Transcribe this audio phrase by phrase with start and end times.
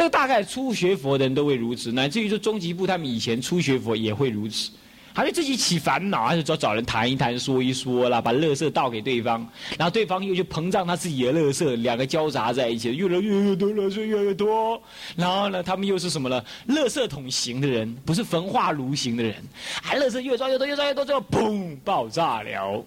[0.00, 4.70] 这个大概初学佛的人都会如此，乃至于说终极部他们以前初学佛也会如此。
[5.12, 9.46] 还是自己起烦恼，还是找找人谈一谈、说一说啦，把乐色倒给对方，
[9.76, 14.80] 然后对方又去膨胀他自己的乐色，两个交杂在一起，越来越越多乐色越来越多。
[15.16, 16.42] 然后呢，他们又是什么呢？
[16.64, 19.34] 乐色桶型的人，不是焚化炉型的人，
[19.82, 22.82] 还乐色越装越多，越装越多，最后砰爆炸了。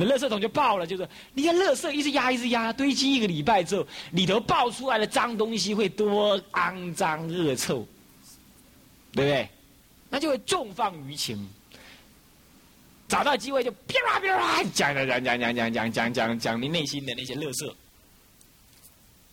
[0.00, 7.84] 那乐色桶就爆了，就是你看乐色一直压一直压，堆积一个礼拜之后，里头爆出来的脏东西会多肮脏恶臭，
[9.10, 9.48] 对不对？
[10.08, 11.50] 那就会重放舆情，
[13.08, 17.66] 找到机会就噼啦噼啦讲讲讲讲讲讲讲讲讲讲你内心的那些乐色，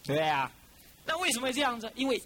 [0.04, 0.52] 对不对啊？
[1.06, 1.92] 那为什么会这样子？
[1.94, 2.20] 因为。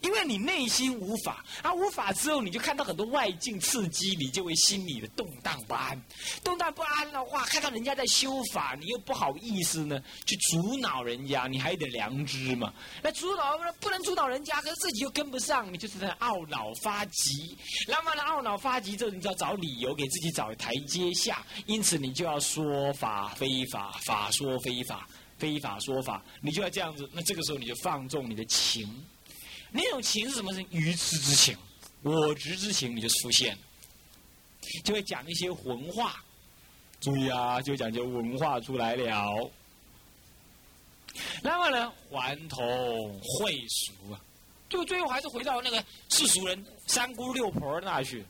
[0.00, 6.00] 因为你内心无法，啊无法之后，你就看到很多外境刺激，你就会心里的动荡不安。
[6.42, 12.72] 动荡不安的话，看到人家在修法，你又不好意思呢，去阻挠人家，你还有点良知嘛？
[13.02, 17.56] 那阻挠不能阻挠人家，可是自己又跟不上，你就是在懊恼发急。
[17.86, 27.08] 然后呢，懊恼发急之后，你就要找理由给自己找台阶下，因此你就要说法非法，法说非法，非法说法，你就要这样子。
[27.12, 28.88] 那这个时候你就放纵你的情。
[29.70, 30.52] 那种情是什么？
[30.52, 31.56] 是愚痴之情，
[32.02, 33.56] 我执之情，你就出现，
[34.84, 36.22] 就会讲一些文化。
[37.00, 39.50] 注意啊，就讲些文化出来了。
[41.42, 44.20] 那么呢，还童会俗啊，
[44.68, 48.24] 就最后还是回到那个世俗人三姑六婆那去。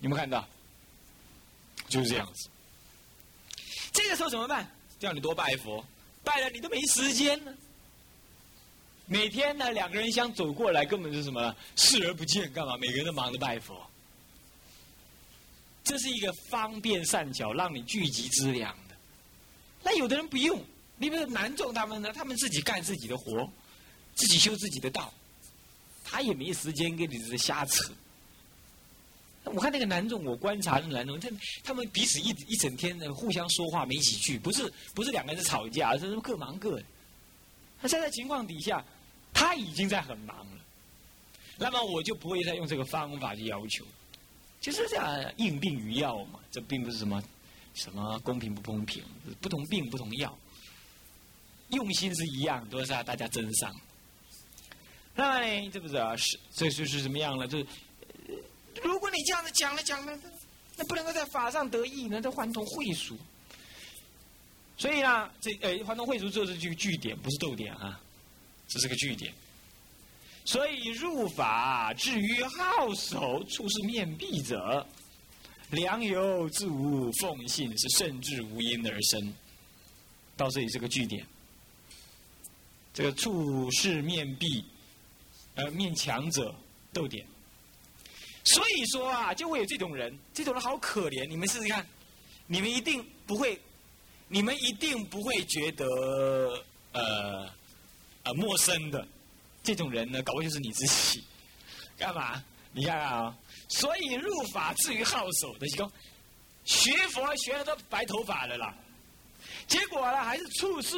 [0.00, 0.48] 有没有看到？
[1.88, 2.48] 就是这样子。
[3.92, 4.70] 这个时候怎么办？
[4.98, 5.84] 叫你多拜佛，
[6.22, 7.52] 拜了你都没时间呢。
[9.12, 12.76] 每天呢，两个人相走过来，根本是什么视而不见，干嘛？
[12.76, 13.84] 每个人都忙着拜佛。
[15.82, 18.94] 这是一个方便善巧，让你聚集资粮的。
[19.82, 20.62] 那有的人不用，
[20.96, 23.50] 你比如南众他们呢，他们自己干自己的活，
[24.14, 25.12] 自己修自己的道，
[26.04, 27.92] 他也没时间跟你这瞎扯。
[29.42, 31.28] 我看那个南众，我观察那个南众，他
[31.64, 36.84] 他们彼此一一整天呢，互相说话没几句，不是不是两个人吵架，而是各忙各的。
[37.80, 38.84] 那在情况底下。
[39.32, 40.60] 他已经在很忙了，
[41.58, 43.84] 那么我就不会再用这个方法去要求，
[44.60, 47.22] 就是这样应病与药嘛，这并不是什么
[47.74, 49.02] 什么公平不公平，
[49.40, 50.36] 不同病不同药，
[51.70, 53.74] 用心是一样，都是要大家真上。
[55.14, 55.96] 那么呢，这不是？
[56.16, 57.46] 是这就是什么样了？
[57.46, 57.66] 就是
[58.82, 60.18] 如果你这样子讲了讲了，
[60.76, 62.20] 那不能够在法上得益呢？
[62.20, 63.18] 这还同会俗，
[64.76, 68.00] 所以呢，这呃还同会俗就是句句点，不是逗点啊。
[68.72, 69.34] 这是个句点，
[70.44, 74.86] 所以入法至于好守，处事面壁者，
[75.70, 79.34] 良由自无奉信，是甚至无因而生。
[80.36, 81.26] 到这里是个句点，
[82.94, 84.64] 这个处事面壁，
[85.56, 86.54] 呃，面墙者，
[86.92, 87.26] 逗点。
[88.44, 91.26] 所以说啊，就会有这种人，这种人好可怜。
[91.26, 91.84] 你们试试看，
[92.46, 93.60] 你们一定不会，
[94.28, 97.59] 你们一定不会觉得，呃。
[98.22, 99.06] 啊，陌生的
[99.62, 101.24] 这种人呢，搞不就是你自己？
[101.96, 102.42] 干嘛？
[102.72, 103.38] 你看看啊，
[103.68, 105.90] 所以入法至于好守的，说
[106.64, 108.74] 学佛学的都白头发了啦，
[109.66, 110.96] 结果呢还是处事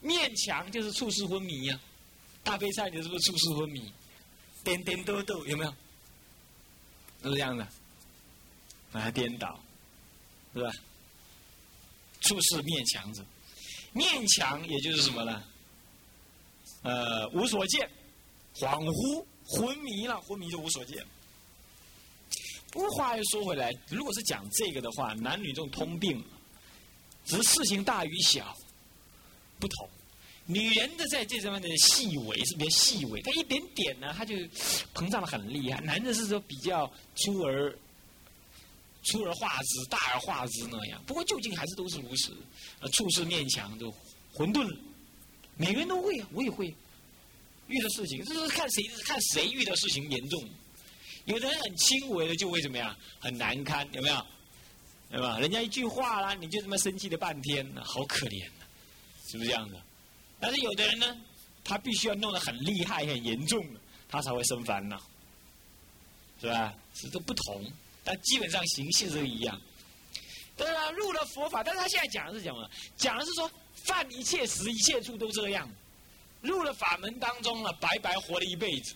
[0.00, 1.80] 面墙，就是处事昏迷呀。
[2.42, 3.92] 大悲忏就是不是处事昏迷，
[4.62, 5.74] 颠颠兜兜有没有？
[7.22, 7.66] 都是这样的，
[8.92, 9.58] 啊，颠倒，
[10.54, 10.70] 是吧？
[12.20, 13.24] 处事面墙子，
[13.92, 15.42] 面墙也就是什么呢？
[16.86, 17.90] 呃，无所见，
[18.54, 21.04] 恍惚、昏迷了，昏迷就无所见。
[22.70, 26.22] 不过话又说回来，如果是讲这个的话，男女这种通病，
[27.24, 28.56] 只是事情大与小
[29.58, 29.88] 不同。
[30.44, 34.36] 女人的在这方面的细微是比较细微，她一点点呢，她就
[34.94, 35.80] 膨胀的很厉害。
[35.80, 37.76] 男的是说比较粗而
[39.02, 41.02] 粗而化之，大而化之那样。
[41.04, 42.36] 不过究竟还是都是如此，
[42.78, 43.92] 呃，处事面强都
[44.32, 44.64] 混沌。
[45.56, 46.74] 每个人都会啊，我也会
[47.68, 50.48] 遇到事情，这是看谁看谁遇到事情严重。
[51.24, 54.26] 有的人很轻微的就会怎么样，很难堪，有没有？
[55.10, 55.38] 对吧？
[55.40, 58.44] 人家一句话啦，你就这么生气了半天，好可怜
[59.26, 59.80] 是不是这样的？
[60.38, 61.16] 但是有的人呢，
[61.64, 63.66] 他必须要弄得很厉害、很严重
[64.08, 65.00] 他才会生烦恼，
[66.40, 66.74] 是吧？
[66.94, 67.64] 是都不同，
[68.04, 69.60] 但基本上形式是一样。
[70.56, 72.70] 当然入了佛法，但是他现在讲的是什么？
[72.96, 73.50] 讲的是说。
[73.86, 75.68] 犯一切时、一切处都这样，
[76.40, 78.94] 入了法门当中了，白白活了一辈子，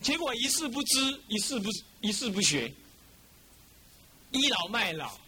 [0.00, 1.68] 结果一事不知，一事不
[2.00, 2.72] 一事不学，
[4.30, 5.18] 倚老卖老，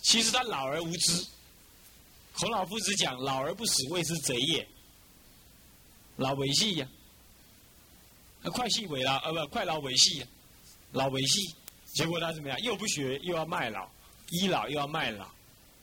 [0.00, 1.26] 其实他老而无知。
[2.32, 4.66] 孔老夫子讲：“老而不死，谓之贼也。”
[6.16, 6.88] 老为系呀，
[8.44, 10.26] 快系尾了，呃不，快老为系呀，
[10.92, 11.54] 老为系，
[11.92, 12.58] 结果他怎么样？
[12.60, 13.90] 又不学，又要卖老，
[14.30, 15.28] 倚老又要卖老，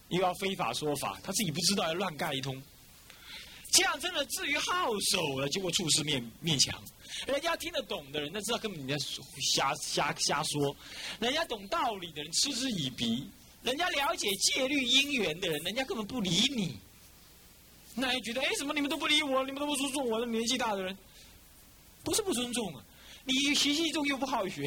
[0.09, 2.61] 又要非法说法，他自己不知道要乱盖一通。
[3.71, 6.81] 这样真的至于好手了，结果处事面面墙。
[7.25, 8.97] 人家听得懂的人，那知道根本你在
[9.53, 10.73] 瞎瞎瞎说；
[11.19, 13.29] 人家懂道理的人嗤之以鼻；
[13.63, 16.77] 人家了解戒律因缘的人，人家根本不理你。
[17.93, 19.43] 那还觉得哎，怎么你们都不理我？
[19.43, 20.19] 你们都不尊重我？
[20.19, 20.97] 那年纪大的人，
[22.03, 22.83] 不是不尊重啊，
[23.25, 24.65] 你习气重又不好学，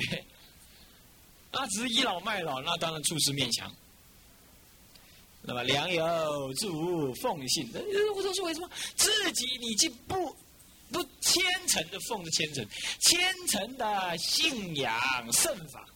[1.52, 3.74] 那只是倚老卖老，那当然处事面墙。
[5.42, 7.68] 那么良友自无奉信，
[8.14, 8.70] 我说是为什么？
[8.94, 10.36] 自己你既不
[10.92, 12.66] 不虔诚的奉着虔诚，
[13.00, 15.88] 虔诚的信仰圣法，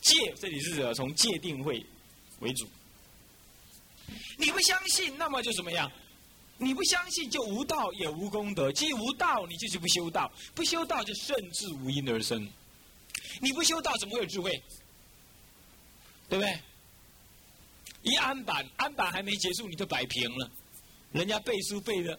[0.00, 1.84] 戒这里是从戒定慧
[2.40, 2.68] 为主。
[4.36, 5.90] 你不相信，那么就怎么样？
[6.56, 12.48] 你不相信就无道也无功德，既无道，你就是不修道，不修道就甚至无因而生。
[13.40, 14.50] 你不修道，怎么会有智慧？
[16.28, 16.58] 对不对？
[18.08, 20.50] 一安板，安板还没结束，你就摆平了。
[21.12, 22.18] 人家背书背的，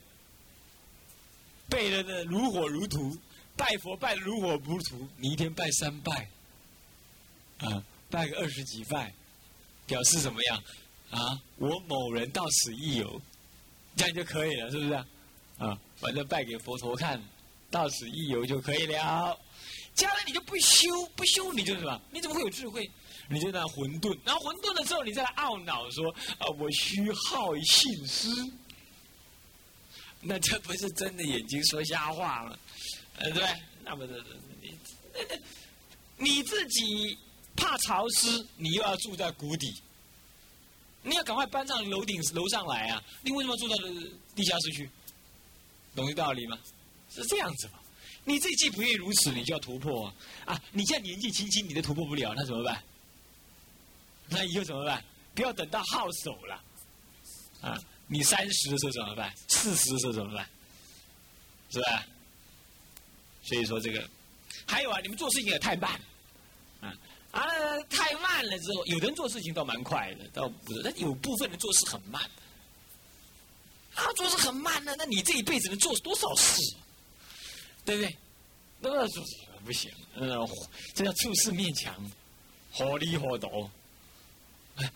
[1.67, 3.17] 背的那如火如荼，
[3.57, 5.07] 拜佛拜的如火如荼。
[5.17, 6.29] 你一天拜三拜，
[7.59, 9.13] 啊，拜个二十几拜，
[9.85, 10.63] 表示怎么样？
[11.11, 13.19] 啊，我某人到此一游，
[13.95, 14.93] 这样就可以了，是不是？
[15.57, 17.21] 啊，反正拜给佛陀看，
[17.71, 19.37] 到此一游就可以了。
[19.95, 22.01] 将来你就不修，不修你就什么？
[22.11, 22.89] 你怎么会有智慧？
[23.29, 26.09] 你就那混沌，然后混沌了之后，你再来懊恼说
[26.39, 28.27] ：“啊，我虚耗信师。”
[30.21, 32.57] 那这不是真的眼睛说瞎话吗？
[33.17, 33.47] 呃，对，
[33.85, 34.23] 那不是
[34.61, 34.77] 你，
[36.17, 37.17] 你自己
[37.55, 39.73] 怕潮湿，你又要住在谷底，
[41.03, 43.01] 你要赶快搬上楼顶楼上来啊！
[43.21, 43.75] 你为什么住到
[44.35, 44.89] 地下室去？
[45.95, 46.59] 懂这道理吗？
[47.09, 47.73] 是这样子吗？
[48.25, 50.15] 你自己既不愿意如此，你就要突破啊！
[50.45, 52.83] 啊，你现在年纪轻轻，你都突破不了，那怎么办？
[54.29, 55.03] 那以后怎么办？
[55.35, 56.63] 不要等到耗手了，
[57.61, 57.79] 啊！
[58.07, 59.33] 你三十的时候怎么办？
[59.47, 60.49] 四十的时候怎么办？
[61.69, 62.05] 是吧？
[63.43, 64.09] 所以说这个，
[64.65, 65.99] 还有啊，你们做事情也太慢，
[66.81, 66.93] 啊
[67.31, 67.43] 啊，
[67.89, 72.21] 太慢了之后，有的人做事情倒蛮快的，倒不是，但有部分人做事很慢，
[73.95, 76.61] 啊，做事很慢呢，那你这一辈子能做多少事？
[77.85, 78.17] 对不对？
[78.81, 79.19] 那是
[79.63, 80.29] 不行，嗯，
[80.93, 81.95] 这叫处事面墙，
[82.71, 83.69] 火里火斗。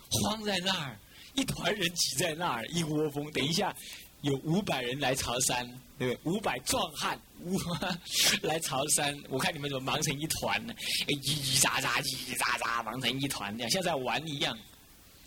[0.09, 0.99] 慌在那儿，
[1.35, 3.31] 一团人挤在那儿，一窝蜂。
[3.31, 3.75] 等一下，
[4.21, 5.65] 有五百人来朝山，
[5.97, 6.31] 对不对？
[6.31, 7.57] 五百壮汉五
[8.41, 10.73] 来朝山，我看你们怎么忙成一团呢？
[11.07, 14.57] 叽叽喳喳，叽叽喳喳，忙成一团，像在玩一样。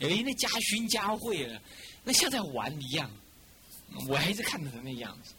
[0.00, 1.60] 哎，那家勋家会了，
[2.04, 3.10] 那像在玩一样。
[4.08, 5.32] 我还是看成那样子。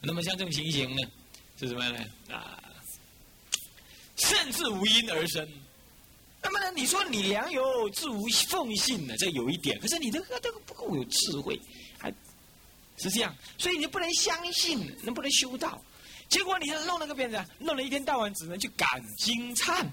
[0.00, 1.02] 那么像这种情形呢，
[1.58, 2.04] 是什么呢？
[2.30, 2.62] 啊，
[4.16, 5.46] 甚至无因而生。
[6.64, 6.70] 那？
[6.74, 9.14] 你说你良友自无奉信呢？
[9.18, 11.60] 这有一点，可是你这个这个不够有智慧，
[11.98, 12.12] 还
[12.96, 15.80] 是这样，所以你不能相信，能不能修道？
[16.28, 19.86] 结果你弄了个辫子，弄了一天到晚只能去赶经忏，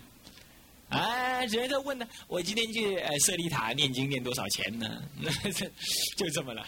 [0.90, 5.04] 哎，人家在问呢，我今天去呃舍利塔念经念多少钱呢？
[5.20, 5.70] 那 这
[6.16, 6.66] 就这么了，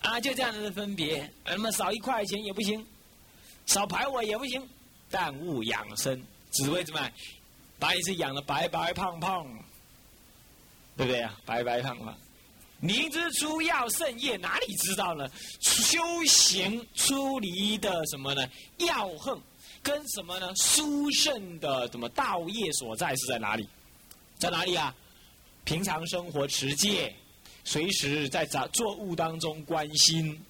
[0.00, 1.28] 啊，就这样子的分别。
[1.44, 2.86] 那么少一块钱也不行，
[3.66, 4.68] 少排我也不行，
[5.10, 6.22] 但勿养生，
[6.52, 7.10] 只为什么？
[7.82, 9.44] 把你是养的白白胖胖，
[10.96, 11.36] 对不对啊？
[11.44, 12.16] 白白胖胖，
[12.78, 15.28] 明知出要圣业，哪里知道呢？
[15.60, 18.48] 修行出离的什么呢？
[18.78, 19.36] 要恨
[19.82, 20.54] 跟什么呢？
[20.54, 23.68] 殊胜的什么道业所在是在哪里？
[24.38, 24.94] 在哪里啊？
[25.64, 27.12] 平常生活持戒，
[27.64, 30.40] 随时在杂作物当中关心。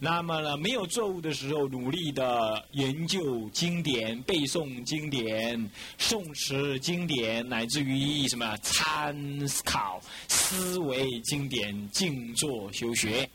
[0.00, 9.16] 那么呢，没有作物的时候，努力的研究经典、背诵经典、诵持经典，乃至于什么参
[9.64, 13.28] 考、思维经典、静坐修学，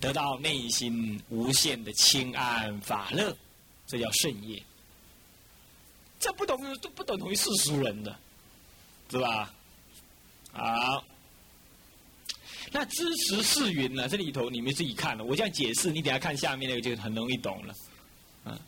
[0.00, 3.36] 得到内心无限的清安法乐，
[3.86, 4.62] 这叫圣业。
[6.20, 8.16] 这不等于都不等同于世俗人的，
[9.10, 9.52] 是吧？
[10.52, 11.04] 好。
[12.70, 14.08] 那知识是云呢？
[14.08, 17.74] 这里头你们自己看了，我这样解释，你等下看下面那个就很容易懂了。
[18.44, 18.58] 啊，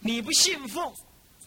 [0.00, 0.92] 你不信奉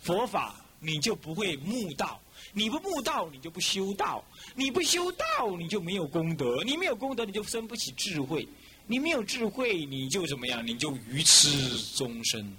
[0.01, 2.19] 佛法，你就不会悟道；
[2.53, 4.23] 你不悟道，你就不修道；
[4.55, 8.47] 你不修道，你就没有功德；你没有功德，你就生不起智慧；
[8.87, 10.65] 你没有智慧，你就怎么样？
[10.65, 12.51] 你就愚痴终生，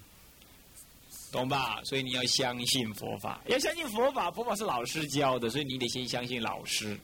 [1.32, 1.80] 懂吧？
[1.84, 6.98] 所以你要相信佛法，要相信佛法，佛法是老师教的，所以你得先相信老师。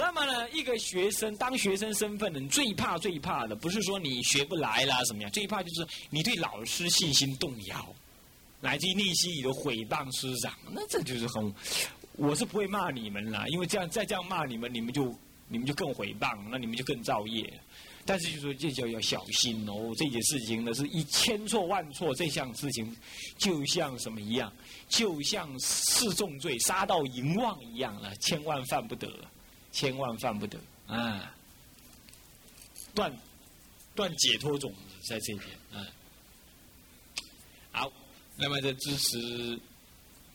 [0.00, 7.84] 那么呢，一个学生当学生身份的人最怕最怕的，不是说你学不来啦什么样，最怕就是你对老师信心动摇，
[8.60, 11.52] 乃至于内心里的毁谤师长，那这就是很，
[12.12, 15.12] 我是不会骂你们啦，因为这样再这样骂你们，你们就
[15.48, 17.52] 你们就更毁谤，那你们就更造业。
[18.06, 22.96] 但是就说这叫要小心哦，这件事情呢是一千错万错，这项事情
[23.36, 24.50] 就像什么一样，
[24.88, 29.12] 就像是重罪杀到淫妄一样了，千万犯不得。
[29.72, 31.34] 千万犯不得啊！
[32.94, 33.16] 断
[33.94, 35.86] 断解脱种子在这边啊。
[37.70, 37.92] 好，
[38.36, 39.60] 那么这支持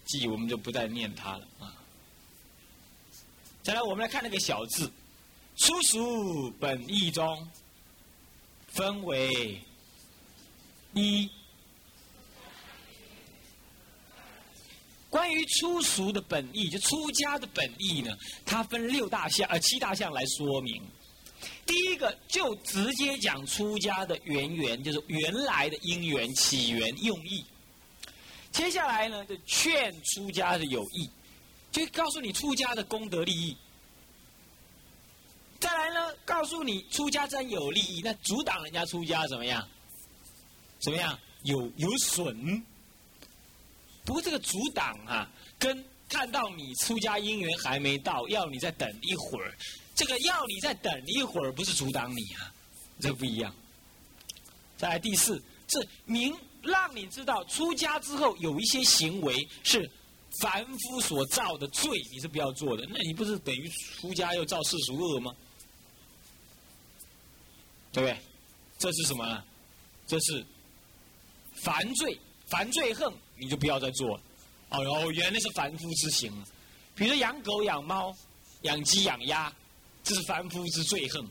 [0.05, 1.75] 记我们就不再念它了啊。
[3.63, 4.91] 再来，我们来看那个小字，
[5.55, 7.49] 粗俗本义中
[8.67, 9.61] 分为
[10.93, 11.29] 一。
[15.13, 18.11] 关于出俗的本意，就出家的本意呢，
[18.43, 20.81] 它分六大项呃七大项来说明。
[21.67, 27.45] 第一个就直接讲出家的缘缘，就是原来的因缘起源用意。
[28.51, 31.07] 接下来呢，就劝出家的有益，
[31.71, 33.55] 就告诉你出家的功德利益。
[35.59, 39.63] 再来呢，告诉你出家真有利益，那阻挡人家出家怎么样？
[40.81, 41.19] 怎么样？
[41.43, 42.65] 有有损。
[44.05, 49.57] 不过这个阻挡啊，跟看到你出家因缘还没到，要你再等一会儿，
[49.95, 52.53] 这个要你再等一会儿，不是阻挡你啊，
[52.99, 53.53] 这不一样。
[54.77, 59.89] 再来第四，是明让你知道出家之后有一些行为是
[60.41, 62.85] 凡夫所造的罪，你是不要做的。
[62.89, 63.69] 那你不是等于
[63.99, 65.33] 出家又造世俗恶吗？
[67.91, 68.19] 对不对？
[68.77, 69.43] 这是什么？
[70.05, 70.45] 这是
[71.53, 73.13] 凡罪，凡罪恨。
[73.43, 74.21] 你就不要再做了。
[74.69, 76.31] 哦哟，原来是凡夫之行。
[76.95, 78.15] 比如养狗、养猫、
[78.61, 79.53] 养鸡、养鸭，
[80.03, 81.27] 这是凡夫之罪恨。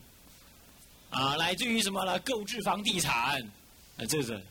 [1.09, 2.17] 啊，来自于什么呢？
[2.19, 3.41] 购置房地产，
[3.97, 4.41] 啊，这是。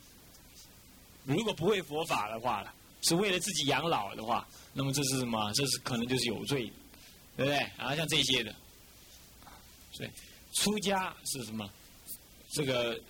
[1.25, 5.53] 如果不会佛法的话了，是为了自己养老的话，那么这是什么？
[5.55, 6.73] 这是可能就是有罪，
[7.37, 7.59] 对不对？
[7.77, 8.55] 啊，像这些的。
[9.93, 10.11] 所以，
[10.55, 11.69] 出家是什么？
[12.53, 13.01] 这个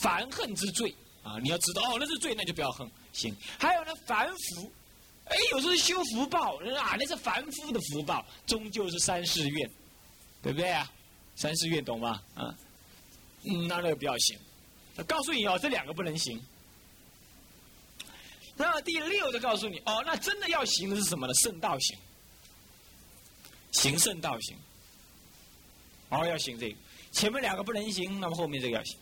[0.00, 0.94] 凡恨之罪
[1.28, 1.38] 啊！
[1.42, 2.90] 你要知道，哦，那是罪，那就不要恨。
[3.12, 4.72] 行，还有呢，凡福，
[5.24, 9.70] 哎，有时候修福报，啊，那是凡夫的福报，终究是三世愿，
[10.42, 10.90] 对不对啊？
[11.36, 12.22] 三世愿懂吗？
[12.34, 12.54] 啊，
[13.44, 14.38] 嗯，那那个不要行。
[15.06, 16.42] 告诉你哦，这两个不能行。
[18.56, 21.34] 那第六就告诉你，哦，那真的要行的是什么呢？
[21.34, 21.98] 圣道行，
[23.70, 24.56] 行圣道行。
[26.08, 26.76] 哦，要行这个，
[27.12, 28.98] 前面两个不能行，那么后面这个要行。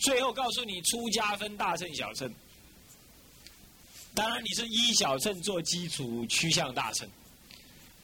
[0.00, 2.32] 最后告诉你，出家分大乘小乘。
[4.14, 7.08] 当然，你是依小乘做基础，趋向大乘，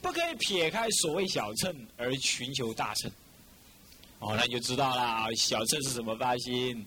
[0.01, 3.11] 不可以撇开所谓小乘而寻求大乘。
[4.19, 6.85] 哦，那你就知道啦，小乘是什么发心，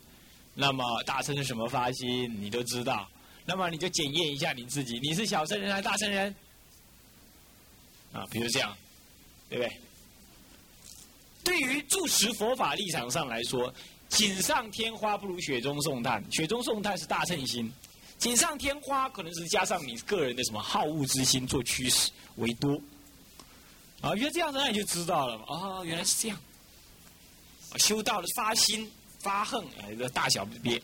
[0.54, 3.08] 那么大乘是什么发心，你都知道。
[3.44, 6.34] 那么你就检验一下你自己，你是小乘人还是大乘人？
[8.12, 8.76] 啊，比如这样，
[9.48, 9.80] 对不对？
[11.42, 13.72] 对于住持佛法立场上来说，
[14.10, 17.72] 锦上添花不如雪中送炭，雪中送炭是大乘心。
[18.18, 22.78] 锦上添花，可能是加上你个人的什么好恶之心做驱使为多，
[24.02, 25.44] 啊，原来这样子，那你就知道了嘛。
[25.48, 26.38] 哦，原来是这样。
[27.76, 28.90] 修道的发心
[29.20, 30.82] 发恨，哎，这大小不别，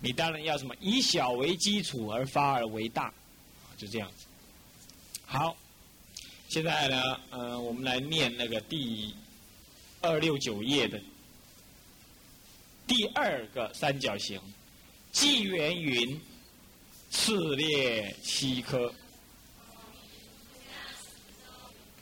[0.00, 3.12] 你当然要什么以小为基础而发而为大，
[3.76, 4.24] 就这样子。
[5.26, 5.56] 好，
[6.48, 9.14] 现在呢，呃，我们来念那个第
[10.00, 11.00] 二六九页的
[12.88, 14.40] 第二个三角形，
[15.12, 16.20] 纪元云。
[17.10, 18.92] 次列七科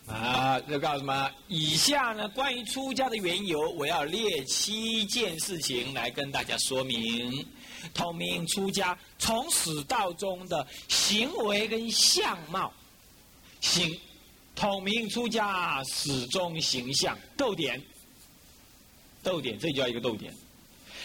[0.08, 1.30] 啊，这告诉什么？
[1.46, 7.46] 以下呢，关于出家的缘由，我要列七件事情来跟大家说明。
[7.94, 12.72] 统明出家从始到终的行为跟相貌，
[13.60, 13.96] 行
[14.56, 17.80] 统明出家始终形象逗点，
[19.22, 20.34] 逗点，这叫一个逗点。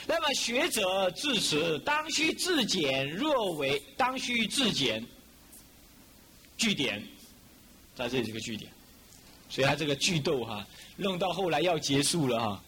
[0.07, 5.05] 那么学者至此当须自检，若为当须自检，
[6.57, 7.01] 句点，
[7.95, 8.71] 在这里是个句点，
[9.49, 10.65] 所以他这个句逗哈，
[10.97, 12.63] 弄到后来要结束了哈。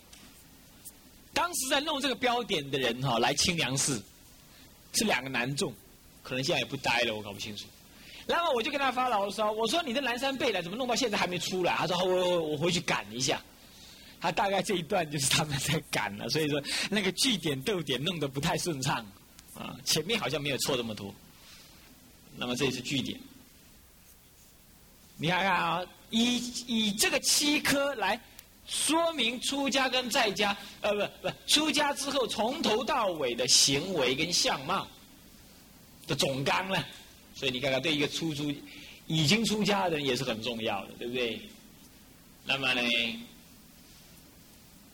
[1.33, 4.01] 当时在弄这个标点的人哈，来清凉寺，
[4.93, 5.73] 是两个男众，
[6.21, 7.65] 可能现在也不待了，我搞不清楚。
[8.27, 11.75] 然后我就跟他发牢骚，我说你的南山贝来怎么弄到现在还没出来？
[11.75, 13.41] 他说我我我回去赶一下。
[14.23, 19.05] 他大概这一段就是他们在赶了，所以说那个句点逗点弄得不太顺畅，
[19.53, 21.13] 啊，前面好像没有错这么多。
[22.37, 23.19] 那么这是句点，
[25.17, 26.37] 你看看啊，以
[26.67, 28.17] 以这个七科来
[28.65, 34.87] 说明出家跟在家，呃，不不，出家之后从头到尾的行为跟相貌
[36.07, 36.81] 的总纲了。
[37.35, 38.49] 所以你看看，对一个出租
[39.05, 41.41] 已经出家的人也是很重要的，对不对？
[42.45, 42.81] 那么呢，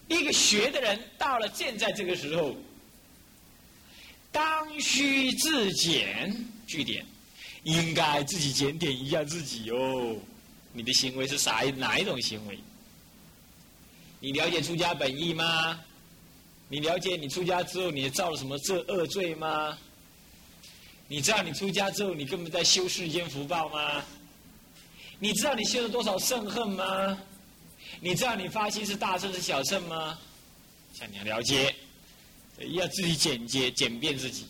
[0.10, 2.58] 一个学的人到了现在这个时候，
[4.32, 6.36] 当需自检，
[6.68, 7.06] 据点。
[7.64, 10.16] 应该自己检点一下自己哦，
[10.72, 12.58] 你的行为是啥哪一种行为？
[14.22, 15.78] 你了解出家本意吗？
[16.70, 19.78] 你了解你出家之后你造了什么这恶罪吗？
[21.10, 24.02] 你知道你出家之后你根本在修世间福报吗？
[25.20, 27.22] 你知道你修了多少圣恨吗？
[28.02, 30.18] 你知道你发心是大圣是小圣吗？
[30.94, 31.76] 想你要了解，
[32.72, 34.46] 要自己简洁简便自己。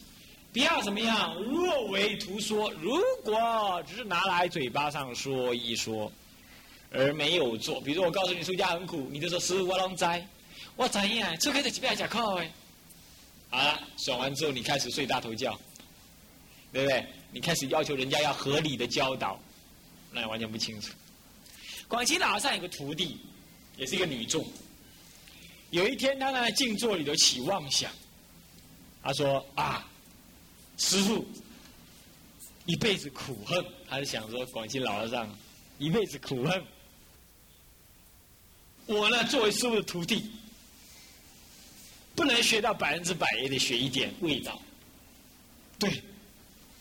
[0.54, 1.36] 不要怎么样？
[1.36, 6.12] 若为图说，如果只是拿来嘴巴上说一说，
[6.92, 10.06] 而没有做，比如我告诉你出家很苦，你就说师傅我拢知，
[10.76, 11.36] 我怎样？
[11.40, 12.52] 这开始几百假课哎。
[13.50, 15.60] 好了，爽完之后你开始睡大头觉，
[16.72, 17.06] 对不对？
[17.32, 19.40] 你开始要求人家要合理的教导，
[20.12, 20.92] 那完全不清楚。
[21.88, 23.20] 广西老上有个徒弟，
[23.80, 24.46] 也是一个女众。
[25.72, 27.92] 有一天她在静坐里头起妄想，
[29.02, 29.86] 她说啊。
[30.82, 31.28] 师傅
[32.66, 35.30] 一辈子苦恨，还是想说广西老和尚
[35.78, 36.64] 一辈子苦恨。
[38.86, 40.32] 我呢，作为师傅的徒弟，
[42.16, 44.62] 不能学到百分之百，也得学一点味道。
[45.78, 46.02] 对，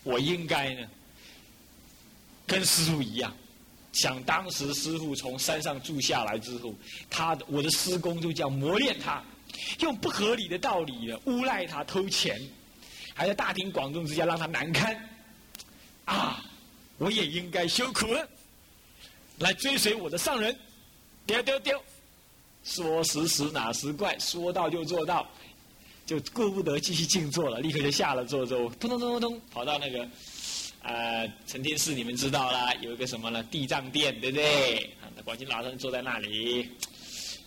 [0.03, 0.89] 我应该呢，
[2.47, 3.35] 跟师傅一样，
[3.91, 6.73] 想当时师傅从山上住下来之后，
[7.09, 9.23] 他的我的师公就叫磨练他，
[9.79, 12.39] 用不合理的道理呢诬赖他偷钱。
[13.15, 14.95] 还在大庭广众之下让他难堪，
[16.05, 16.41] 啊！
[16.97, 18.25] 我也应该修苦了，
[19.39, 20.57] 来追随我的上人，
[21.25, 21.83] 丢丢丢！
[22.63, 25.29] 说时迟哪时快，说到就做到，
[26.05, 30.07] 就顾不得继续静坐了，立刻就下了坐之后，咚咚咚咚咚，跑到那个
[30.81, 33.43] 呃承天寺，你们知道啦，有一个什么呢？
[33.43, 34.77] 地藏殿，对不对？
[35.01, 36.69] 啊，那广清老僧坐在那里，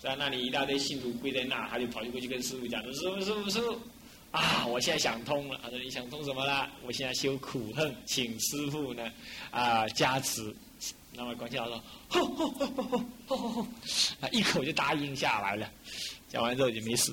[0.00, 3.78] 在那里一大堆信徒跪在那，他就跑去过去跟师傅讲：“师傅，师傅，师傅。”
[4.32, 4.64] 啊！
[4.66, 5.60] 我现在想通了。
[5.62, 6.66] 他说：“你想通什么了？
[6.86, 9.06] 我现在修苦恨，请师傅呢
[9.50, 10.54] 啊加持。”
[11.14, 13.66] 那么关老说：“吼吼吼吼吼吼吼吼！”
[14.22, 15.70] 啊，一口就答应下来了。
[16.30, 17.12] 讲完之后就没事。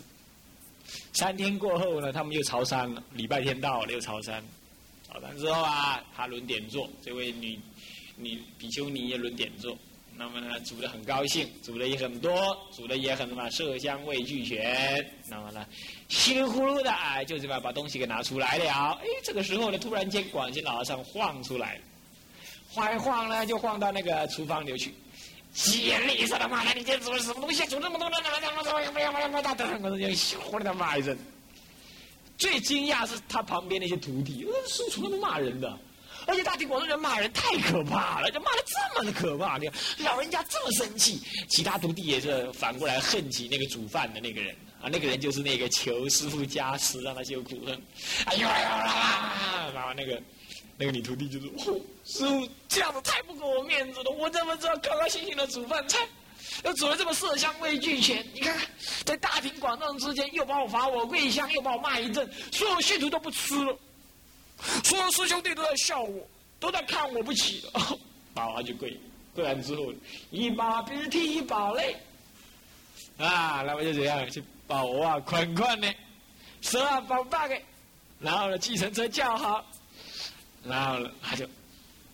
[1.12, 3.04] 三天过后呢，他们又朝山了。
[3.12, 4.42] 礼拜天到了，又朝山。
[5.12, 7.60] 朝山之后啊，他轮点坐，这位女
[8.16, 9.78] 女比丘尼也轮点坐。
[10.16, 15.04] 那么呢，煮的很高兴，煮的也很多，煮的也很什么色香味俱全。
[15.28, 15.66] 那么呢，
[16.10, 19.00] 稀里呼噜的哎，就这么把东西给拿出来了。
[19.02, 21.80] 哎，这个时候呢，突然间广西老和尚晃出来，
[22.70, 24.94] 晃一晃呢，就晃到那个厨房里去。
[25.82, 27.66] 眼里说的妈的，你这煮什么东西？
[27.66, 31.18] 煮这么多，那那那那那那那那大等，我就呼的他骂一声。
[32.40, 35.78] 最惊讶是他旁边那些徒弟，呃，师傅那么骂人的。
[36.28, 39.74] 而且大庭广众人骂人太可怕了，就骂的这么的可怕，你看
[40.06, 47.82] 老人家这么生气，其他徒弟也是反过来恨起那个煮饭的那个人啊，那个人就是那个求师傅加持让他修苦恨，
[48.26, 48.62] 哎呦哎
[49.68, 50.22] 呦，然后那个
[50.78, 56.08] 那个女徒弟就说：“师傅这样子太不给我面子了，我怎么知道高高兴兴的煮饭菜，
[56.64, 58.26] 又煮的这么色香味俱全？
[58.34, 58.68] 你看看
[59.06, 63.78] 在大庭广众之间又把我罚我跪香，又把我骂一阵，所有信徒都不吃了。”
[64.84, 66.28] 所有师兄弟都在笑我，
[66.60, 67.98] 都在看我不起的，好，
[68.36, 69.00] 他就跪，
[69.34, 69.94] 跪完之后，
[70.32, 71.96] 一把鼻涕一把泪，
[73.18, 75.96] 啊，那么就怎样，去保啊，款款的，
[76.62, 77.58] 十万包大的，
[78.20, 79.66] 然后呢，计程车叫好，
[80.62, 81.48] 然后呢，他就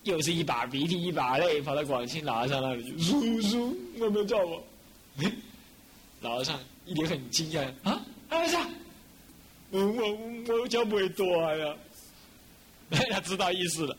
[0.06, 4.64] 又是一把鼻涕一把泪，跑到广清老和尚那里，叔叔，我没叫我，
[6.22, 8.70] 老和尚一脸很惊讶，啊，和尚，
[9.72, 11.76] 我我我叫不会多呀。
[13.12, 13.98] 他知道意思了，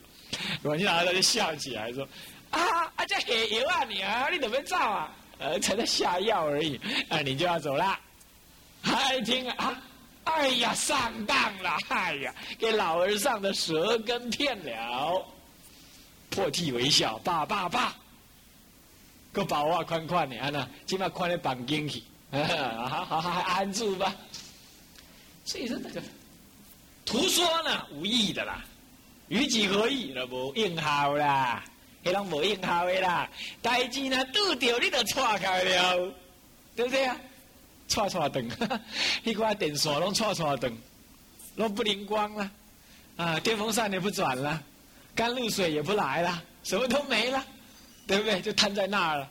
[0.63, 2.07] 广清老和尚就笑起来说
[2.51, 2.59] ：“啊
[2.95, 5.13] 啊，这黑油啊你啊，你怎么造啊？
[5.39, 7.99] 呃，才在下药而已，啊，你就要走了。”
[9.19, 9.81] 一听啊，
[10.23, 11.77] 哎呀，上当了！
[11.89, 15.25] 哎呀，给老和尚的舌根骗了，
[16.37, 17.95] 破涕为笑，爸爸爸，
[19.33, 24.15] 个宝啊，宽宽的，安呐，起码宽的绑进去， 好好好，安住吧。
[25.43, 25.99] 所以说那个，
[27.03, 28.63] 图说呢，无意的啦。
[29.29, 30.13] 与己何意？
[30.13, 31.63] 那无应效啦，
[32.03, 33.27] 迄拢无应效的啦。
[33.59, 36.13] 代志呢，拄着你就错开了，
[36.75, 37.17] 对不对啊？
[37.87, 38.47] 错错灯，
[39.25, 40.71] 迄 块电锁拢错错灯，
[41.55, 42.51] 拢不灵光了，
[43.17, 44.61] 啊，电风扇也不转了，
[45.17, 47.43] 甘露水也不来了，什么都没了，
[48.05, 48.39] 对不对？
[48.39, 49.27] 就摊在那儿了。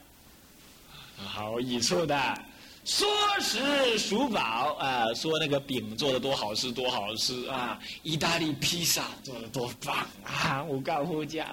[1.17, 2.43] 好益处的，
[2.85, 3.07] 说
[3.41, 7.79] 食数宝啊，说那个饼做的多好吃，多好吃啊！
[8.03, 10.65] 意大利披萨做的多棒啊！
[10.65, 11.47] 我告诉家，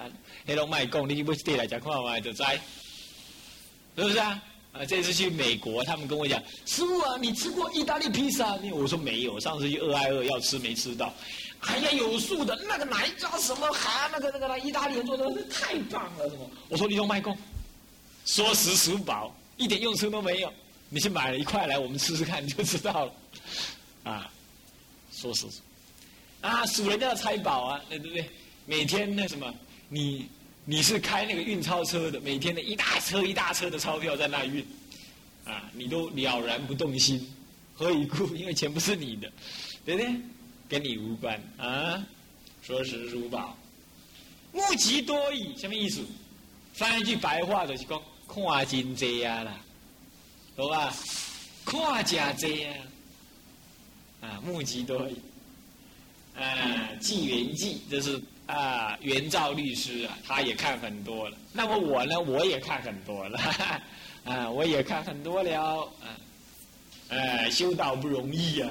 [0.44, 2.54] 黑龙卖讲，你不对来讲看嘛，就在，
[3.96, 4.42] 是不是啊？
[4.72, 8.56] 啊，这次去美国，他们跟我讲，师傅啊，你吃过意大利披萨？
[8.72, 11.14] 我说没有，上次去二爱二要吃没吃到。
[11.66, 16.50] 哎呀，有数的，那个哪一家什么还那个那个那意大利人做的太棒了，什么？
[16.68, 17.36] 我说你用卖供，
[18.24, 20.52] 说食数宝，一点用处都没有。
[20.88, 23.12] 你去买了一块来，我们吃吃看，你就知道了。
[24.04, 24.30] 啊，
[25.12, 25.46] 说实
[26.40, 28.30] 啊，数人家的财宝啊，对不对？
[28.66, 29.52] 每天那什么，
[29.88, 30.28] 你。
[30.66, 34.66] 你是开那个运钞车的，每天的一大车一大车的钞票在那运，
[35.44, 37.30] 啊，你都了然不动心，
[37.74, 38.34] 何以故？
[38.34, 39.30] 因为钱不是你的，
[39.84, 40.10] 对不对？
[40.68, 42.04] 跟你无关啊。
[42.62, 43.56] 说实如宝，
[44.52, 46.04] 目极多矣，什么意思？
[46.72, 49.60] 翻一句白话就是讲，看真济啊啦，
[50.56, 50.92] 懂吧？
[51.64, 52.76] 看假济啊，
[54.22, 55.16] 啊，目极多矣，
[56.36, 58.20] 啊，纪元纪这是。
[58.46, 61.36] 啊，元照律师啊，他也看很多了。
[61.50, 63.40] 那么我呢，我也看很多了，
[64.26, 65.58] 啊，我也看很多了。
[65.58, 65.88] 啊，
[67.08, 68.68] 哎，修道不容易呀，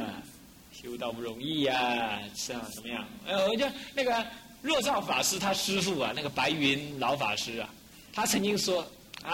[0.84, 3.08] 修道不容易呀，是啊，怎么样？
[3.26, 3.66] 呃，我就
[3.96, 4.28] 那个
[4.62, 7.74] 若照法师他师傅啊，那个白云老法师啊，
[8.12, 8.82] 他曾经说，
[9.24, 9.32] 啊，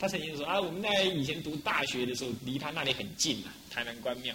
[0.00, 4.34] 他曾经说啊，我们在以前读大学的时候，离他那里很近啊，台南关庙，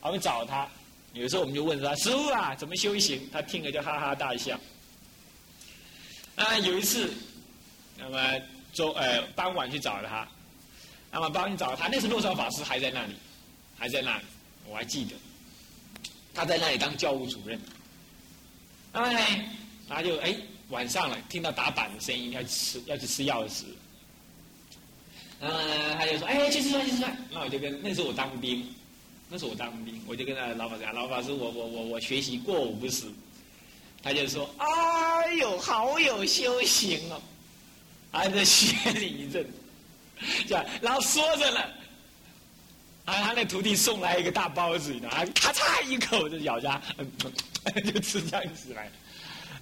[0.00, 0.68] 我们找他，
[1.12, 3.30] 有时候我们就问他，师傅啊，怎么修行？
[3.32, 4.58] 他听了就哈哈大笑。
[6.34, 7.14] 啊，有一次，
[7.96, 10.26] 那么周呃傍晚去找他，
[11.12, 13.14] 那么傍晚找他，那时洛少法师还在那里，
[13.78, 14.24] 还在那里，
[14.66, 15.14] 我还记得，
[16.34, 17.60] 他在那里当教务主任。
[18.92, 19.48] 哎，
[19.88, 20.34] 他就哎
[20.70, 23.64] 晚上了，听到打板的声音，要吃要去吃钥匙。
[25.40, 25.50] 嗯，
[25.98, 28.66] 他就说：“哎，去吃饭，去吃饭。”那我就跟那时候我当兵，
[29.28, 33.06] 那时候我当兵，我就跟他老法师讲：“老法师，我我我我学习过午不食。”
[34.02, 37.20] 他就说：“哎呦，好有修行哦！”
[38.12, 39.44] 还在学你一阵，
[40.46, 41.60] 这样，然后说着呢，
[43.04, 46.80] 啊，他那徒弟送来一个大包子，啊，咔嚓一口就咬下，
[47.84, 48.90] 就吃这样子来。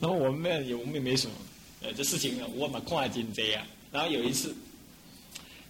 [0.01, 1.35] 然后我们也我们也没什么，
[1.83, 3.65] 呃，这事情呢，我蛮跨进这样。
[3.91, 4.55] 然后有一次，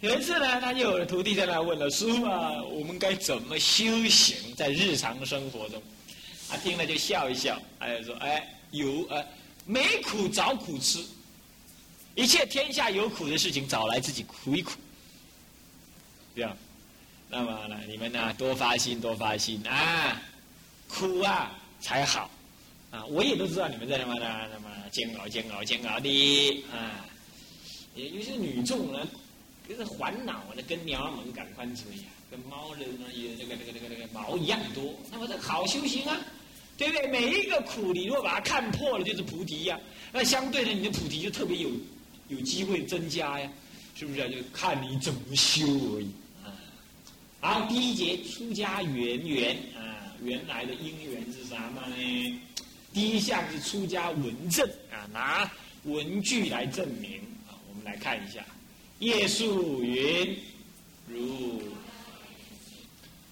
[0.00, 5.82] 有一次呢，他就有的徒弟在那问了：“师傅啊，我们该怎么修行在日常生活中？”
[6.48, 9.22] 他听了就笑一笑，他就说：“哎。”有呃，
[9.66, 11.04] 没苦找苦吃，
[12.14, 14.72] 一切天下有苦的事情，找来自己苦一苦，
[16.34, 16.56] 这样。
[17.34, 20.20] 那么呢，你们呢多发心，多发心啊，
[20.86, 22.30] 苦啊才好
[22.90, 23.06] 啊。
[23.06, 27.06] 我也都知道你们在那么呢，那么煎熬、煎熬、煎熬的啊。
[27.94, 29.08] 也有些女众呢，
[29.66, 34.94] 就是烦恼呢，跟鸟儿们赶快追呀，跟猫的呢也这个这个这个这个毛一样多。
[35.10, 36.20] 那么这好修行啊。
[36.78, 37.06] 对不对？
[37.08, 39.78] 每一个苦，你如果把它看破了，就是菩提呀。
[40.10, 41.70] 那相对的，你的菩提就特别有
[42.28, 43.48] 有机会增加呀，
[43.94, 44.28] 是不是？
[44.30, 45.64] 就看你怎么修
[45.94, 46.10] 而已。
[47.44, 52.40] 好，第一节出家缘缘啊，原来的因缘是什么呢？
[52.94, 55.50] 第一项是出家文证啊，拿
[55.82, 57.58] 文具来证明啊。
[57.68, 58.44] 我们来看一下，
[59.00, 60.38] 叶树云
[61.08, 61.60] 如。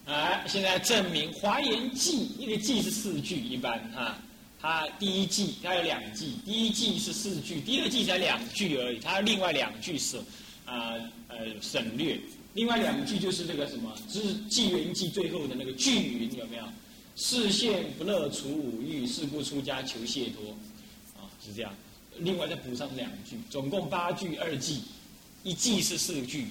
[0.06, 4.18] 啊，现在证明《华严记》一个记是四句，一般哈，
[4.60, 10.16] 它第一季它有两季，第一季是四句，第二季才两句而已，它另外两句是
[10.64, 10.94] 啊
[11.28, 12.18] 呃省略，
[12.54, 16.64] 另外两句就是这个什么，是纪元记最后的那个句云有没有？
[17.16, 20.50] 视线不乐除五欲，是故出家求解脱，
[21.20, 21.72] 啊是这样，
[22.18, 24.82] 另外再补上两句，总共八句二季，
[25.42, 26.46] 一季是四句。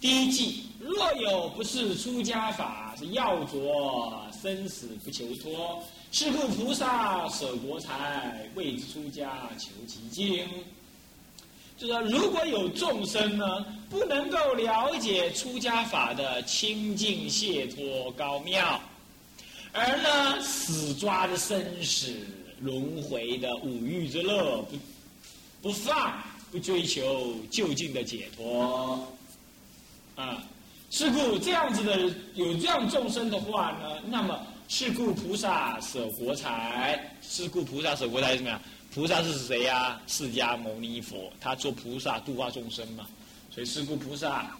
[0.00, 5.82] 第一句：若有不是出家法，是要着生死不求脱。
[6.10, 10.48] 是故菩萨舍国财，为出家求其经。
[11.78, 18.80] 就说如果有众生呢，不能够了解出家法的清净解脱高妙，
[19.72, 22.16] 而呢死抓着生死
[22.60, 24.76] 轮回的五欲之乐不
[25.62, 29.08] 不放，不追求就近的解脱。
[30.16, 30.42] 啊，
[30.90, 34.36] 是故这样子的有这样众生的话呢，那么
[34.66, 38.60] 是故菩萨舍国财，是故菩萨舍国财是什么呀？
[38.98, 39.96] 菩萨是谁呀？
[40.08, 43.06] 释迦牟尼佛，他做菩萨度化众生嘛。
[43.48, 44.50] 所以是故菩萨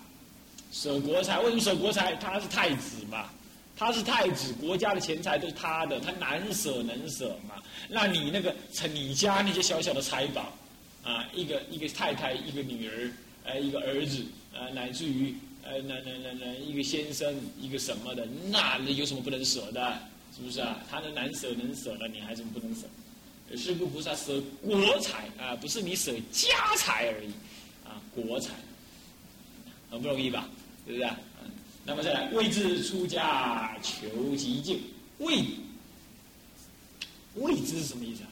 [0.71, 2.15] 舍国财，为什么舍国财？
[2.15, 3.31] 他是太子嘛，
[3.77, 7.57] 他是太子，国家的钱财都是他的，他难舍能舍嘛。
[7.89, 8.55] 那你那个，
[8.93, 10.53] 你家那些小小的财宝，
[11.03, 13.11] 啊，一个一个太太，一个女儿，
[13.43, 14.25] 呃，一个儿子，
[14.55, 19.99] 呃，乃至于呃，那那那那一个先生，一个什么的，那有什么不能舍的？
[20.37, 20.79] 是不是啊？
[20.89, 22.83] 他的难舍能舍的，你还怎么不能舍？
[23.57, 27.33] 是故菩萨舍国财啊，不是你舍家财而已，
[27.85, 28.53] 啊，国财，
[29.91, 30.49] 很不容易吧？
[30.87, 31.11] 对不对？
[31.85, 34.81] 那么再来，为之出家求极境，
[35.19, 35.45] 为
[37.37, 38.29] 为之是什么意思啊？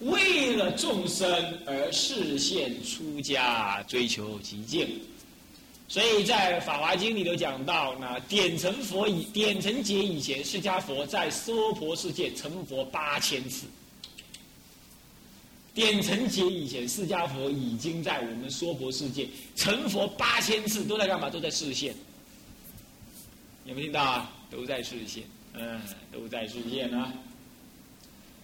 [0.00, 5.00] 为了众生而示现出家，追求极境。
[5.88, 13.66] 所以在《法华经》里头讲到，呢点成佛以点成劫以前，释迦佛在娑婆世界成佛八千次。
[15.74, 21.30] 点成劫以前，释迦佛已经在我们娑婆世界成佛八千次，都在干嘛？
[21.30, 21.94] 都在示现。
[23.64, 24.30] 有没有听到啊？
[24.50, 25.80] 都在视线，嗯，
[26.10, 27.12] 都在视线啊。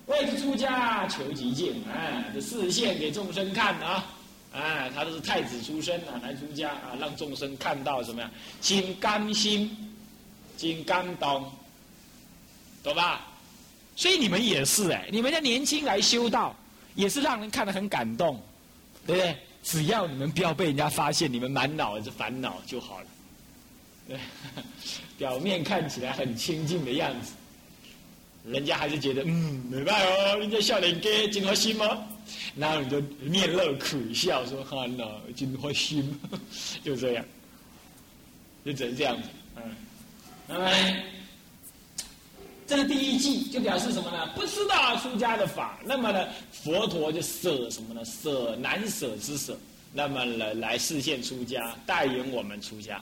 [0.07, 4.07] 为了出家求极境，哎，这视线给众生看啊，
[4.53, 8.31] 哎，他都是太子出身啊，来出家啊，让众生看到什么呀？
[8.61, 9.77] 金刚心，
[10.57, 11.51] 金刚懂，
[12.85, 13.27] 懂吧？
[13.97, 16.55] 所以你们也是哎，你们的年轻来修道，
[16.97, 18.43] 也是让人看得很感动，
[19.07, 19.37] 对不对？
[19.63, 23.07] 只要你们不要被人家发现，你们满脑子烦恼就好了。
[24.09, 24.19] 对，
[25.19, 27.33] 表面看起来很清净的样子，
[28.45, 32.07] 人家还是觉得嗯，没办法哦，人家笑脸给金花心吗？
[32.57, 35.05] 然后你就面露苦笑说：“哈呐，
[35.35, 36.19] 金花心，
[36.85, 37.25] 就这样，
[38.65, 39.63] 就只能这样子。”嗯，
[40.49, 40.71] 那么
[42.67, 44.27] 这是第一季就表示什么呢？
[44.35, 48.05] 不知道出家的法，那么呢，佛陀就舍什么呢？
[48.05, 49.57] 舍难舍之舍，
[49.93, 53.01] 那么来来示现出家，代言我们出家。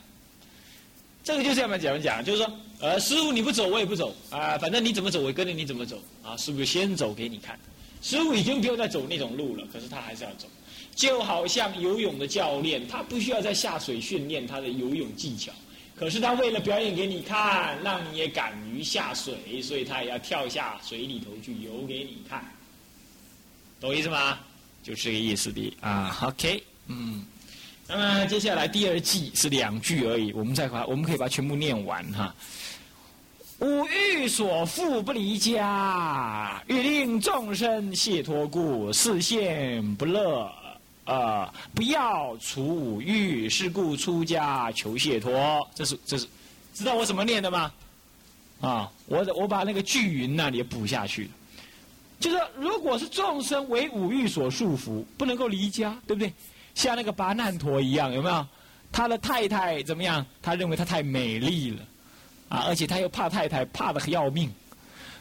[1.23, 6.37] 这个就是要么讲讲，就是说，呃，师傅你不走，我也不走啊，反正你怎么走，我跟着你怎么走啊。
[6.37, 7.59] 师傅先走给你看，
[8.03, 10.47] 师傅已经不用再走那种路了，可是他还是要走，
[10.95, 15.51] 就好像游泳的教练，他不需要再下水训练他的游泳技巧，
[15.97, 22.45] 可是他为了表演给你看，让你也敢于下水，所以他也要跳下水里头去游给你看，
[23.81, 24.39] 懂意思吗？
[24.83, 26.19] 就是这个意思的啊。
[26.23, 27.25] OK，嗯。
[27.87, 32.35] 那么接下来第二季是两句而已，我们再把我们可以把全部念完哈。
[33.61, 40.51] 吾欲所缚不离家，欲令众生解脱故，视现不乐
[41.05, 41.53] 啊！
[41.75, 45.67] 不要除五欲，是故出家求解脱。
[45.75, 46.27] 这是这是，
[46.73, 47.73] 知道我怎么念的吗？
[48.61, 51.29] 啊，我我把那个句云那里补下去
[52.19, 56.33] 就是如果是众生为五欲所束缚，不能够离家，对不对？
[56.75, 58.47] 像那个巴难陀一样，有没有？
[58.91, 60.25] 他的太太怎么样？
[60.41, 61.83] 他认为他太美丽了，
[62.49, 64.51] 啊，而且他又怕太太，怕的要命。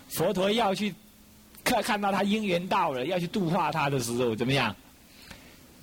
[0.07, 0.93] 佛陀要去
[1.63, 4.73] 看看到他姻缘到了，要去度化他的时候，怎么样？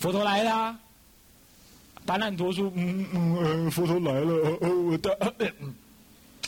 [0.00, 0.76] 佛陀来了，
[2.06, 5.34] 巴难陀说：“嗯嗯，佛陀来了，我的，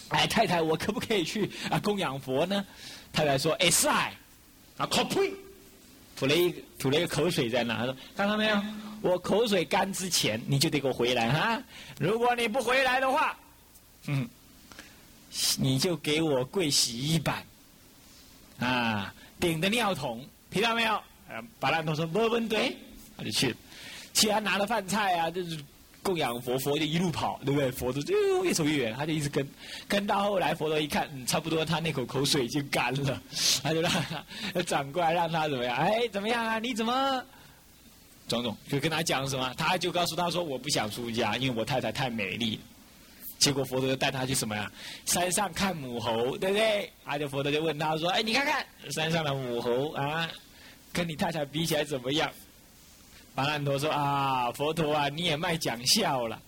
[0.09, 2.65] 哎，太太，我可不可以去啊供养佛呢？”
[3.12, 4.17] 太太说：“哎塞，啊，
[4.79, 5.31] 啊靠呸！”
[6.17, 8.57] 吐了一吐了一个口水在那，他说：“看到没有？”
[9.03, 11.62] 我口水干之前，你就得给我回来哈！
[11.99, 13.37] 如果你不回来的话，
[14.07, 14.27] 嗯，
[15.59, 17.45] 你就给我跪洗衣板，
[18.61, 20.95] 啊，顶着尿桶，听到没有？
[21.29, 22.77] 呃，巴兰陀说没问题，
[23.23, 23.57] 就去了。
[24.13, 25.59] 其他拿了饭菜啊，就是
[26.03, 27.71] 供养佛，佛就一路跑，对不对？
[27.71, 28.03] 佛就
[28.45, 29.49] 越走越远，他就一直跟，
[29.89, 33.23] 跟到后来，佛陀一看，嗯，差不多他那口口水已经干了，
[33.63, 33.91] 他就让
[34.53, 35.77] 他转过来让他怎么样？
[35.77, 36.59] 哎，怎么样啊？
[36.59, 37.25] 你怎么？
[38.29, 42.59] 种种就跟他讲什么，他就告诉他说：“我不想出家，因为我太太太美丽。”
[43.39, 44.71] 结果佛陀就带他去什么呀？
[45.05, 46.91] 山上看母猴，对不对？
[47.05, 50.29] 阿就佛陀就问他说：“哎，你看看山上的母猴啊，
[50.93, 52.31] 跟你太太比起来怎么样？”
[53.35, 56.40] 巴难陀说：“啊，佛陀啊，你也卖讲笑了。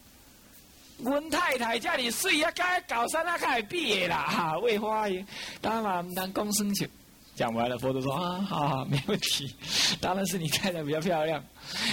[0.99, 5.27] 我太太叫你睡啊，该搞山那开比啦， 哈，为花园
[5.61, 6.89] 当然当公生去。”
[7.35, 9.53] 讲完了，佛陀说：“啊，好好，没问题。
[10.01, 11.43] 当然是你太太比较漂亮。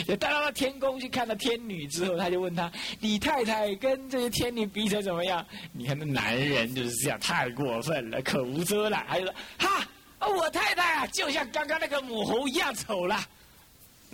[0.08, 5.44] 也带到了天宫去看到天女之后，他就问他：你太太跟这些天女比起来怎么样？
[5.74, 9.04] 你看那男人就是这样，太过分了，口无遮拦。
[9.08, 9.88] 他就说：哈，
[10.30, 13.20] 我太太啊，就像刚刚那个母猴一样丑了，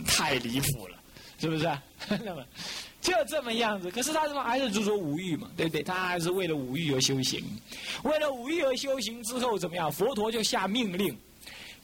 [0.05, 0.97] 太离谱了，
[1.39, 1.63] 是不是？
[2.23, 2.45] 那么。”
[2.99, 5.81] 就这么样子，可是他什么还是执着五欲嘛，对不对？
[5.81, 7.41] 他还是为了五欲而修行，
[8.03, 9.89] 为了五欲而修行之后怎么样？
[9.89, 11.17] 佛陀就下命令，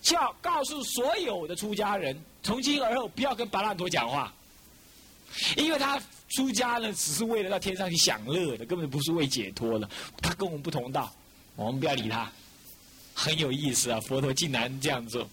[0.01, 4.33] 叫告诉所有的出家人，从今而后不要跟白烂陀讲话，
[5.55, 9.89] 因为他出家呢，只是为了到天上去享乐的，根本不是为解脱的。
[10.21, 11.09] 他跟我们不同道，
[11.55, 12.29] 我们不要理他。
[13.13, 15.29] 很有意思啊，佛陀竟然这样做。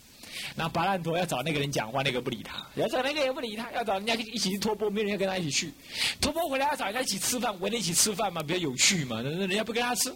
[0.54, 5.72] 那巴烂陀要找那个人讲话，那个不理他；要找那个也不理他；要找人家一起去托钵，没人要跟他一起去。
[6.20, 9.20] 托钵回来要找人家一起吃饭，围在一起吃饭嘛，比较有趣嘛。
[9.22, 10.10] 那人家不跟他吃，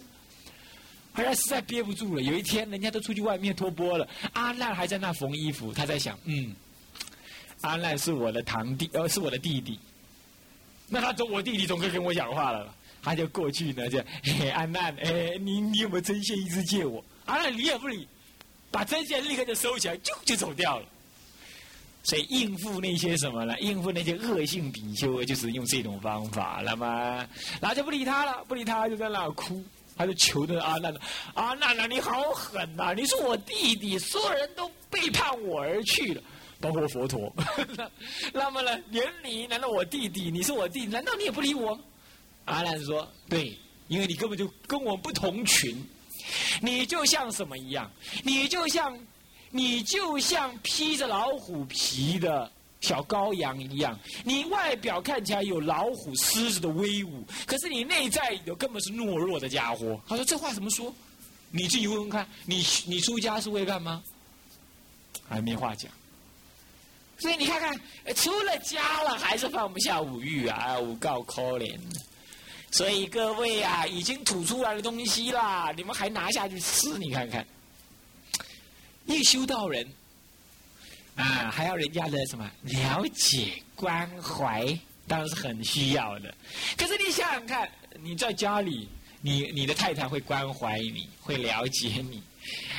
[1.13, 2.21] 后来实在憋不住了。
[2.21, 5.71] 有一天，人家都出去外面托钵了，阿难还在那缝衣服。
[5.73, 6.55] 他在想，嗯，
[7.61, 9.79] 阿难是我的堂弟，呃，是我的弟弟。
[10.87, 12.73] 那他总我弟弟总可以跟我讲话了。
[13.01, 13.99] 他就过去呢，就
[14.51, 17.05] 阿难，哎，你你有没有针线一直借我？
[17.25, 18.07] 阿难理也不理。
[18.75, 20.85] 把针线立刻就收起来，就就走掉了。
[22.03, 23.57] 所以应付那些什么呢？
[23.61, 27.25] 应付那些恶性比丘，就是用这种方法了嘛。
[27.61, 29.63] 然后就不理他了，不理他就在那哭，
[29.95, 30.93] 他就求着阿难
[31.35, 32.93] 阿难啊，你好狠呐！
[32.93, 36.21] 你是我弟弟，所有人都背叛我而去了，
[36.59, 37.33] 包括佛陀。
[38.33, 40.29] 那么呢，连你难道我弟弟？
[40.29, 41.79] 你是我弟，难道你也不理我？
[42.43, 43.57] 阿难说：对，
[43.87, 45.81] 因为你根本就跟我不同群。
[46.61, 47.91] 你就像什么一样？
[48.23, 48.97] 你就像，
[49.51, 53.97] 你就像披着老虎皮的小羔羊一样。
[54.23, 59.99] 你外表看起来有老虎、狮子的威武，可是你内在有根本是懦弱的家伙。
[60.07, 60.93] 他说：“这话怎么说？
[61.51, 62.27] 你自己问问看。
[62.45, 64.03] 你你出家是为干嘛？
[65.27, 65.91] 还没话讲。
[67.17, 70.77] 所以你看看，出了家了还是放不下五欲啊！
[70.77, 71.79] 五告可怜。”
[72.71, 76.97] 所以各位啊，已经吐出来的东西啦，你们还拿下去吃？
[76.97, 77.45] 你看看，
[79.05, 79.87] 一修道人
[81.15, 86.33] 啊，还要人家的什么了解关怀，当然是很需要的。
[86.75, 87.69] 可是你想想看，
[88.01, 88.89] 你在家里，
[89.21, 92.21] 你你的太太会关怀你，会了解你。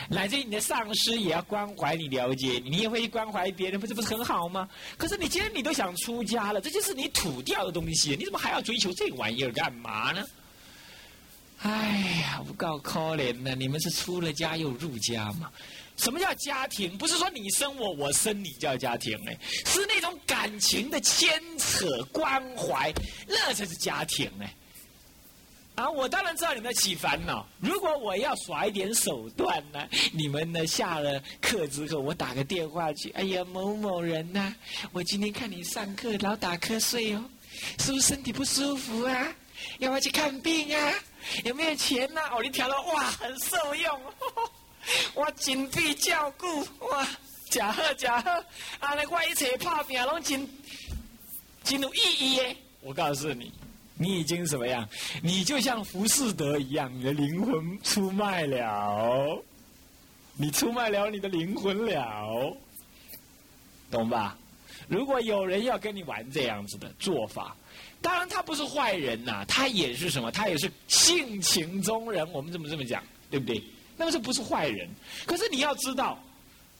[0.08, 4.68] 乃至你的上司也要关怀你、了解你，你也会关怀别人，不是不是很好吗？
[4.96, 10.24] 可是你既然你都想出家了，这就是你吐掉的东西，你怎么还要追求这个玩意儿干嘛呢？
[11.62, 13.54] 哎呀，不告可怜呢！
[13.54, 15.50] 你们是出了家又入家嘛？
[15.96, 16.98] 什么叫家庭？
[16.98, 22.92] 不是说你生我，我生你叫家庭哎，是那种感情的牵扯、关怀，
[23.26, 24.54] 那才是家庭哎。
[25.76, 27.46] 啊，我当然知道你们起烦恼。
[27.60, 33.10] 如果我要耍一点手段呢，你们呢下了课之后，我打个电话去。
[33.10, 34.54] 哎呀，某某人呐，
[34.90, 37.22] 我今天看你上课老打瞌睡哦，
[37.78, 39.28] 是不是身体不舒服啊？
[39.78, 40.94] 要不要去看病啊？
[41.44, 42.22] 有没有钱呐？
[42.32, 44.00] 哦，你调了哇，很受用，
[45.14, 47.06] 我紧闭照顾哇，
[47.50, 48.30] 假好假好，
[48.80, 50.48] 啊，那我一切拍病拢真
[51.62, 52.56] 真有意义耶！
[52.80, 53.52] 我告诉你。
[53.98, 54.86] 你已经什么样？
[55.22, 59.42] 你就像浮士德一样，你的灵魂出卖了，
[60.36, 62.56] 你出卖了你的灵魂了，
[63.90, 64.36] 懂吧？
[64.88, 67.56] 如果有人要跟你玩这样子的做法，
[68.02, 70.30] 当然他不是坏人呐，他也是什么？
[70.30, 72.30] 他也是性情中人。
[72.32, 73.62] 我们这么这么讲，对不对？
[73.96, 74.88] 那么这不是坏人，
[75.24, 76.22] 可是你要知道。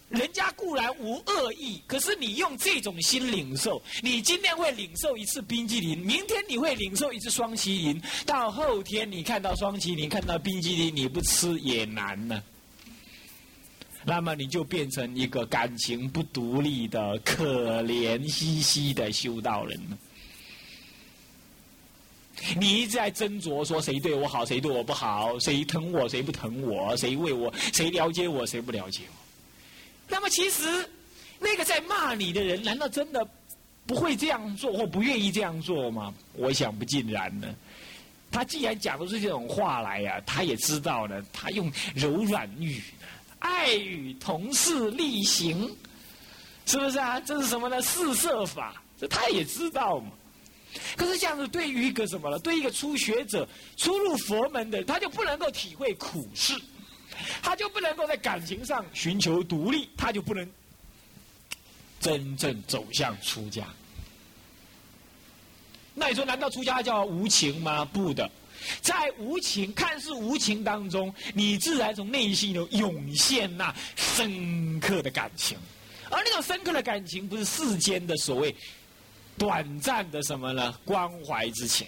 [0.09, 12.41] 人家固然无恶意，可是你用这种心领受，你今天会领受一次冰激凌，明天你会领受一次双麒麟，到后天你看到双麒麟，看到冰激凌，你不吃也难呢。
[14.05, 19.99] 那么你就变成一个感情不独立的可怜兮兮的修道人了。
[22.61, 29.26] 你一直在斟酌说谁对我好，谁对我不好，谁疼我，谁不疼我，谁为我，谁了解我，谁不了解我。
[30.09, 30.89] 那么其实，
[31.39, 33.27] 那个在骂你的人，难道真的
[33.87, 36.15] 不会这样做或不愿意这样做吗？
[36.35, 37.49] 我想不尽然呢。
[38.31, 41.25] 他既然讲不出这种话来呀，他也知道呢。
[41.33, 42.83] 他用柔软语、
[43.39, 45.75] 爱语、同事力行，
[46.67, 47.21] 是不是啊？
[47.21, 47.81] 这是什么呢？
[47.81, 50.11] 四摄法，这他也知道嘛。
[50.97, 52.39] 可是这样子，对于一个什么呢？
[52.41, 56.55] 对一个初学者、初入佛门的，他就不能够体会苦事。
[57.43, 60.49] 他就不能够在感情上寻求独立，他就不能
[62.01, 63.67] 真正走向出家。
[65.95, 67.85] 那你说，难道出家叫无情吗？
[67.85, 68.31] 不的，
[68.83, 75.57] 在无情看似无情当中，你自然从内心中涌现那深刻的感情，
[76.11, 78.55] 而那种深刻的感情，不是世间的所谓
[79.39, 80.79] 短暂的什么呢？
[80.85, 81.87] 关怀之情。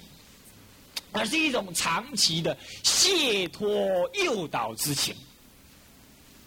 [1.19, 5.15] 而是一种长期的解脱诱导之情，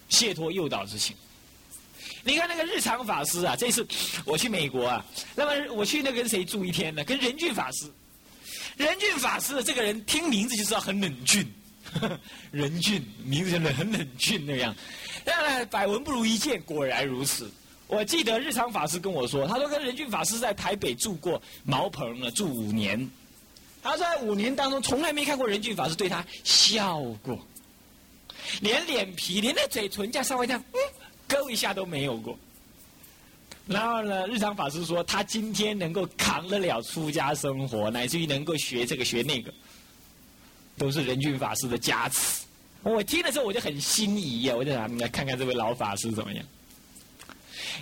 [0.09, 1.15] 解脱诱导之情。
[2.23, 3.85] 你看那个日常法师啊，这次
[4.25, 5.05] 我去美国啊，
[5.35, 7.03] 那么我去那跟谁住一天呢？
[7.03, 7.91] 跟仁俊法师。
[8.77, 11.45] 仁俊法师这个人听名字就知道很冷峻，
[12.51, 14.75] 仁俊名字就很冷峻那样。
[15.25, 17.51] 当然百闻不如一见，果然如此。
[17.87, 23.09] 我记得日常法师跟我说，他说跟仁俊法师在台北住过茅棚了，住五年。
[23.81, 27.39] 他在五年当中从来没看过仁俊法师对他笑过，
[28.61, 30.79] 连脸皮连那嘴唇这样稍微这样，嗯，
[31.27, 32.37] 勾一下都没有过。
[33.67, 39.53] 然后呢，日常法师说，他今天能够扛得了出家生活，乃至于能够学这个学那个，
[40.77, 42.43] 都是仁俊法师的加持。
[42.83, 46.43] 我听的时候我就很心仪呀，我就想来看看这位老法师怎么样。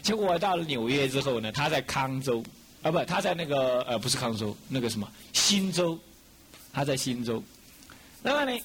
[0.01, 2.43] 结果我到了纽约之后呢，他在康州，
[2.81, 5.99] 啊不，他在那个呃不是康州，那个什么新州，
[6.71, 7.43] 他在新州。
[8.21, 8.59] 那么呢，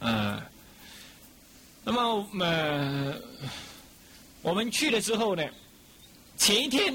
[0.00, 0.42] 嗯，
[1.84, 3.14] 那么呃，
[4.42, 5.42] 我们去了之后呢，
[6.36, 6.92] 前一天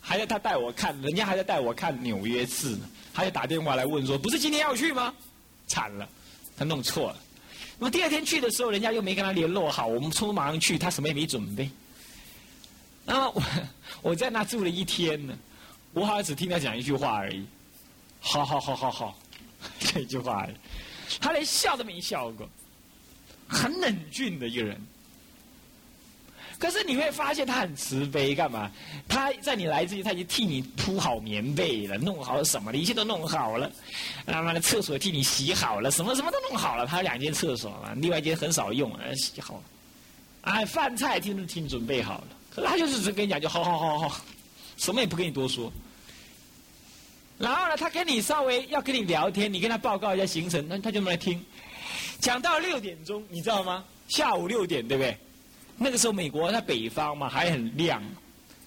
[0.00, 5.12] 还在他带我看，人家还在带我看纽约市呢，他就打电话来问说，不是今天要去吗？
[5.66, 6.08] 惨了，
[6.56, 7.16] 他弄错了。
[7.78, 11.68] 那么第二天去的时候，人家又没跟他联络好，我们匆忙去，他什么也没准备。
[13.04, 13.42] 然后我
[14.02, 15.36] 我在那住了一天呢，
[15.92, 17.44] 我好像只听他讲一句话而已，
[18.20, 19.18] 好好好好好。
[19.80, 20.46] 这句话，
[21.20, 22.46] 他连笑都没笑过，
[23.48, 24.78] 很冷峻的一个人。
[26.58, 28.70] 可是你会发现他很慈悲，干嘛？
[29.08, 33.70] 他在你来之前，他已经替你铺好棉被了，弄好了什么的，一切都弄好了。
[34.26, 36.86] 那么呢，厕所替你洗好了，什么什么都弄好了。
[36.86, 39.62] 他有两间厕所嘛，另外一间很少用，洗好了。
[40.42, 42.26] 哎，饭菜听听准备好了，
[42.56, 44.24] 他就是只跟你讲，就好好好好，
[44.76, 45.72] 什么也不跟你多说。
[47.38, 51.44] 然后呢，他跟你稍微要跟你聊天，你跟他报告一下行程，那他就来听。
[52.20, 53.84] 讲到六点钟，你知道吗？
[54.08, 55.18] 下午六点，对不对？
[55.76, 58.02] 那个时候美国在北方嘛，还很亮。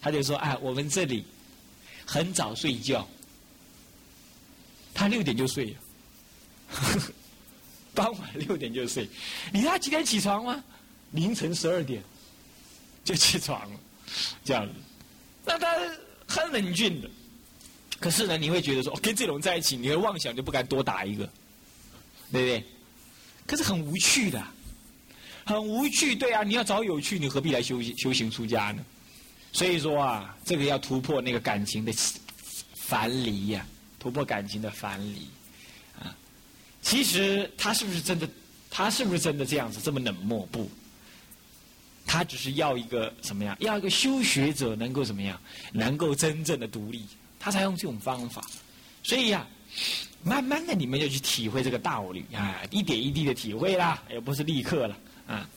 [0.02, 1.26] 他就说：“哎，我们这里
[2.06, 3.08] 很早睡觉。”
[4.94, 5.80] 他六点就睡了，
[7.96, 9.08] 傍晚六点就睡。
[9.52, 10.64] 你知道他几点起床吗？
[11.12, 12.04] 凌晨十二点
[13.08, 13.80] 就起床了，
[14.44, 14.74] 这样子。
[15.46, 15.78] 那他
[16.28, 17.10] 很冷峻的。
[18.02, 21.24] 可是呢，你会觉得说，跟这种在一起，你的妄想就不敢多打一个，
[22.34, 22.64] 对不对？
[23.46, 24.46] 可是很无趣的，
[25.46, 28.84] 很无趣，对啊，你要找有趣，你何必来修修行出家呢？
[29.54, 31.94] 所以说啊，这个要突破那个感情的
[32.76, 33.66] 樊篱呀，
[33.98, 35.30] 突破感情的樊篱
[35.98, 36.14] 啊。
[36.82, 38.28] 其实他是不是真的？
[38.70, 40.46] 他是不是真的这样子这么冷漠？
[40.52, 40.70] 不，
[42.08, 43.56] 他只是要一个什么样？
[43.60, 45.40] 要一个修学者能够怎么样？
[45.74, 47.06] 能够真正的独立。
[47.40, 48.44] 他才用这种方法，
[49.04, 49.46] 所以呀，
[50.24, 54.98] 慢慢的你们就去体会这个道理啊，一点一滴的体会啦，也不是立刻了
[55.28, 55.48] 啊。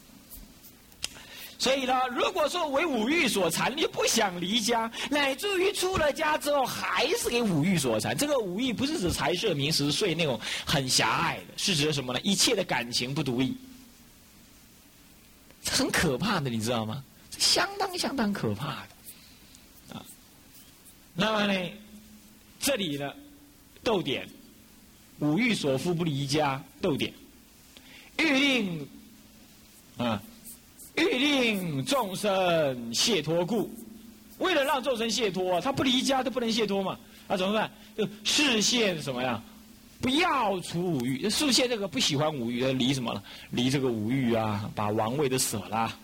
[1.58, 12.20] 所以呢，如果说为五欲所缠，你就不想离家，乃至于出了家之后还是给五欲所缠，这个五欲不是指财色名食睡那种很狭隘的，是指什么呢？
[12.22, 13.56] 一切的感情不独立，
[15.64, 17.02] 很可怕的，你知道吗？
[17.38, 19.96] 相当相当可怕的。
[19.96, 20.04] 啊
[21.14, 21.70] 那么呢，
[22.60, 23.12] 这里呢，
[23.82, 24.28] 逗点，
[25.18, 27.12] 五欲所缚不离家，逗点，
[28.18, 28.88] 欲令
[29.98, 30.22] 啊，
[30.96, 33.70] 欲令众生解脱故，
[34.38, 36.98] 为了让众生解脱，他不离家都不能解脱嘛，
[37.28, 37.70] 那怎么办？
[37.96, 39.42] 就视线什么呀？
[40.00, 43.22] 不要除五欲，视线这个不喜欢五欲，离什么了？
[43.50, 45.94] 离这个五欲啊，把王位都舍了。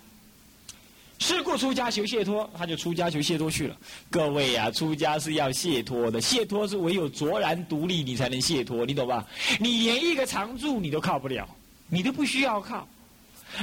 [1.18, 3.74] 是故出家求解脱，他就出家求解脱去了。
[4.11, 9.26] 各位啊，出家是要解脱的，解脱是唯有卓然独立，你才能解脱，你懂吧？
[9.59, 11.49] 你连一个常住你都靠不了，
[11.88, 12.86] 你都不需要靠，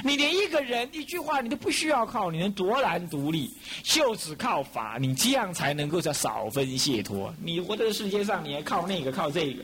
[0.04, 3.52] 你连一个人一句话你都不需要靠，你能卓然独立，
[3.84, 7.32] 就只靠法，你这样才能够叫少分解脱。
[7.40, 9.64] 你活在世界上，你还靠那个靠这个，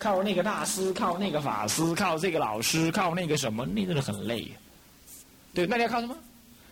[0.00, 4.50] 靠那个大师，靠那个法师，靠这个老师，靠那个什么，那真的很累。
[5.52, 6.16] 对，那你要靠什么？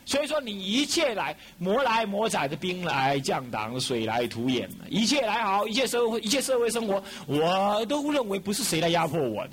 [0.07, 9.51] 所以说，你一切来磨来磨载的兵来将挡，水来土掩，一切来好，一切社会，一切社会生活，我都认为不是谁来压迫我的，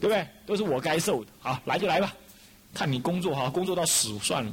[0.00, 0.26] 对不对？
[0.44, 1.30] 都是我该受的。
[1.38, 2.12] 好，来就来吧，
[2.74, 4.52] 看你工作好，工作到死算了，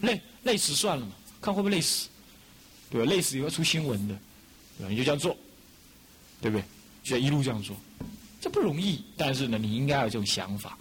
[0.00, 1.12] 累累死算了嘛，
[1.42, 2.08] 看会不会累死，
[2.90, 3.10] 对吧？
[3.10, 4.14] 累死也要出新闻的，
[4.78, 4.88] 对吧？
[4.88, 5.36] 你就这样做，
[6.40, 6.64] 对不对？
[7.08, 7.74] 就一路这样做，
[8.40, 10.78] 这不容易，但是呢，你应该有这种想法。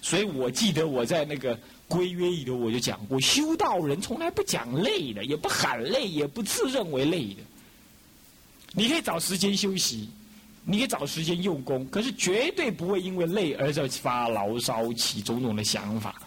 [0.00, 1.58] 所以我记得我在那个。
[1.86, 7.42] 规约里头我就讲过，修道人从来不讲累的，也不喊累，也不自认为累的。
[8.72, 10.08] 你可以找时间休息，
[10.64, 16.20] 你可以找时间用功，可是绝对不会因为累而在发牢骚起种种的想法，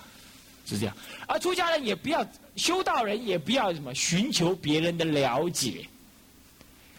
[0.68, 0.95] 是这样。
[1.28, 2.26] 而出家人也不要，
[2.56, 5.88] 修道人也不要什么寻求别人的了解。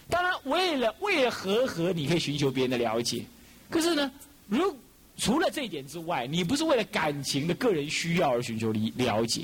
[0.09, 3.23] 当然，为了为了和和，你可以寻求别人的了解，
[3.69, 4.11] 可是呢，
[4.47, 4.75] 如。
[5.21, 9.41] 除了这一点之外，你不是为了感情的个人需要而寻求理了解。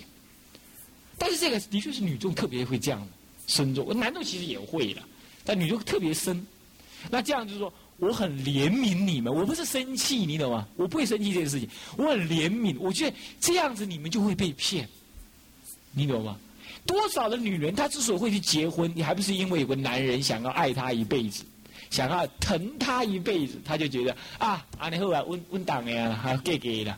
[1.18, 3.06] 但是这个的确是女众特别会这样
[3.46, 5.04] 深重，男众其实也会的，
[5.44, 6.48] 但女众特别深。
[7.12, 10.66] 那这样就是说，我很怜悯你们，我不是生气，你懂吗？
[10.78, 12.78] 我不会生气这件事情，我很怜悯。
[12.80, 14.88] 我觉得这样子你们就会被骗，
[15.92, 16.38] 你懂吗？
[16.86, 21.44] 多少的女人她之所以会去结婚，你还不是因为有个男人想要爱她一辈子，
[21.90, 26.98] 想要疼她一辈子，她就觉得啊，阿尼后来温温档呀，还给给了，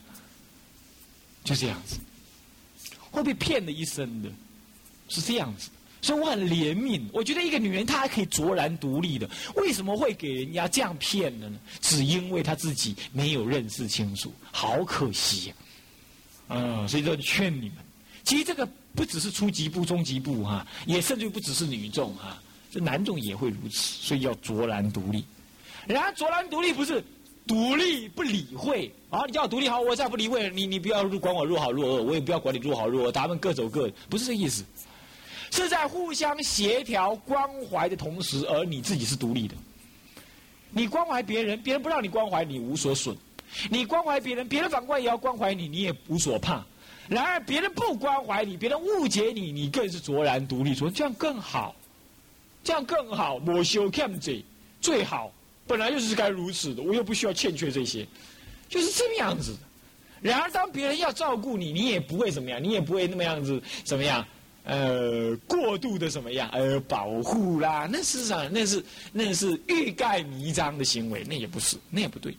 [1.44, 1.98] 就这样子，
[3.12, 4.30] 会被骗的一生的，
[5.08, 5.70] 是这样子。
[6.00, 11.60] 所以我很怜悯，我觉得一个女人她还可以卓然独立的，为什么会给人家这样骗了呢？
[11.82, 15.56] 只因为她自己没有认识清楚，好可惜呀！
[16.50, 17.78] 嗯，所以说劝你们，
[18.28, 22.38] 其实这个不只是初级部、中级部哈，也甚至不只是女众哈，
[22.70, 25.24] 这男众也会如此，所以要卓然独立。
[25.88, 27.02] 然而卓然独立不是
[27.48, 29.24] 独立不理会啊！
[29.26, 34.66] 你叫我独立好，我再不理会你，你不要管我若好若恶，我也不要管你若好若恶，咱们各走各，不是这意思。
[35.50, 39.56] 是在互相协调关怀的同时，而你自己是独立的。
[40.70, 43.16] 你关怀别人，别人不让你关怀，你无所损；
[43.70, 46.66] 你关怀别人，别人反过来也要关怀你，你也无所怕。
[47.08, 51.76] 然而别人不关怀你，别人误解你，你更是卓然独立，说这样更好，
[52.64, 53.42] 这样更好。
[53.46, 54.44] 我修 cam 最
[54.82, 55.32] 最好，
[55.66, 58.06] 本来就是该如此的，我又不需要欠缺这些，
[58.68, 59.56] 就是这么样子。
[60.22, 64.26] 然而当别人要照顾你，你也不会怎么样，你也不会那么样子怎么样。
[64.64, 66.50] 呃，过度的什么样？
[66.52, 68.84] 呃，保护啦，那事实上那是
[69.14, 72.36] 那是欲盖弥彰的行为，那也不是，那也不对。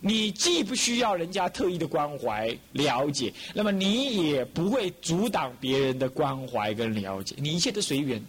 [0.00, 8.22] 你既不需要人家特意的关怀了解，那么你也不会阻挡别人的关怀跟了解，你一切都随缘。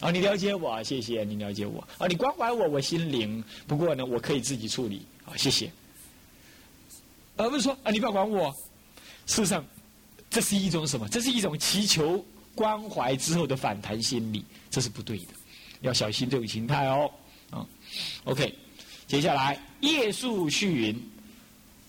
[0.00, 1.86] 啊，你了解我，谢谢你了解我。
[1.98, 3.42] 啊，你关怀我，我心灵。
[3.66, 5.06] 不过呢，我可以自己处理。
[5.24, 5.70] 啊，谢谢。
[7.36, 8.50] 而不是说啊，你不要管我。
[9.26, 9.64] 事实上。
[10.34, 11.06] 这是一种什么？
[11.10, 15.26] 这是一种祈求关怀之后的反弹心理，这是不对的，
[15.82, 17.10] 要小心这种心态哦。
[17.50, 17.66] 啊
[18.24, 18.54] ，OK，
[19.06, 20.98] 接下来夜宿絮云，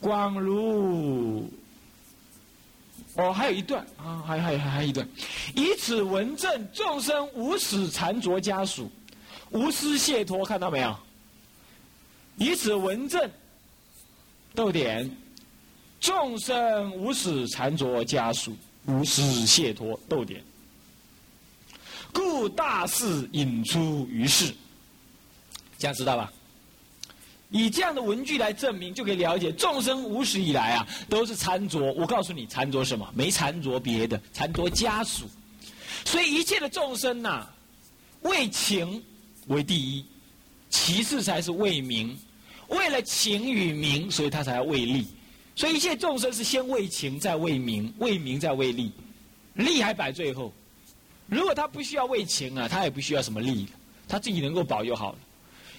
[0.03, 1.49] 光如
[3.15, 5.07] 哦，还有一段啊，还还还还一段，
[5.55, 8.91] 以此文证众生无始缠着家属，
[9.51, 10.93] 无私解脱，看到没有？
[12.35, 13.31] 以此文证，
[14.53, 15.09] 逗点。
[16.01, 19.97] 众生无始缠着家属，无私解脱。
[20.09, 20.43] 逗点。
[22.11, 24.53] 故大事引出于世，
[25.77, 26.33] 这样知道吧？
[27.53, 31.79] 以这样的文句来证明，就可以了解众生无始以来啊，都是缠着。
[31.93, 33.07] 我告诉你，缠着什么？
[33.13, 35.25] 没缠着别的，缠着家属。
[36.03, 37.47] 所以一切的众生呐，
[38.21, 39.03] 为情
[39.45, 40.03] 为第一，
[40.71, 42.17] 其次才是为名。
[42.69, 45.05] 为了情与名，所以他才要为利。
[45.55, 48.91] 所以一切众生是先为情，再为名，为名再为利，
[49.53, 50.51] 利还摆最后。
[51.27, 53.67] 如果他不需要为情啊，他也不需要什么利，
[54.07, 55.17] 他自己能够保佑好了。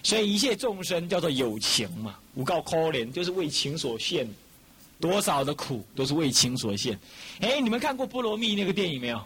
[0.05, 4.29] 所以一切众生叫做有情嘛，无告可怜就是为情所限，
[5.01, 6.97] 多少的苦都是为情所限。
[7.41, 9.17] 哎，你们看过《菠萝蜜》那个电影没有？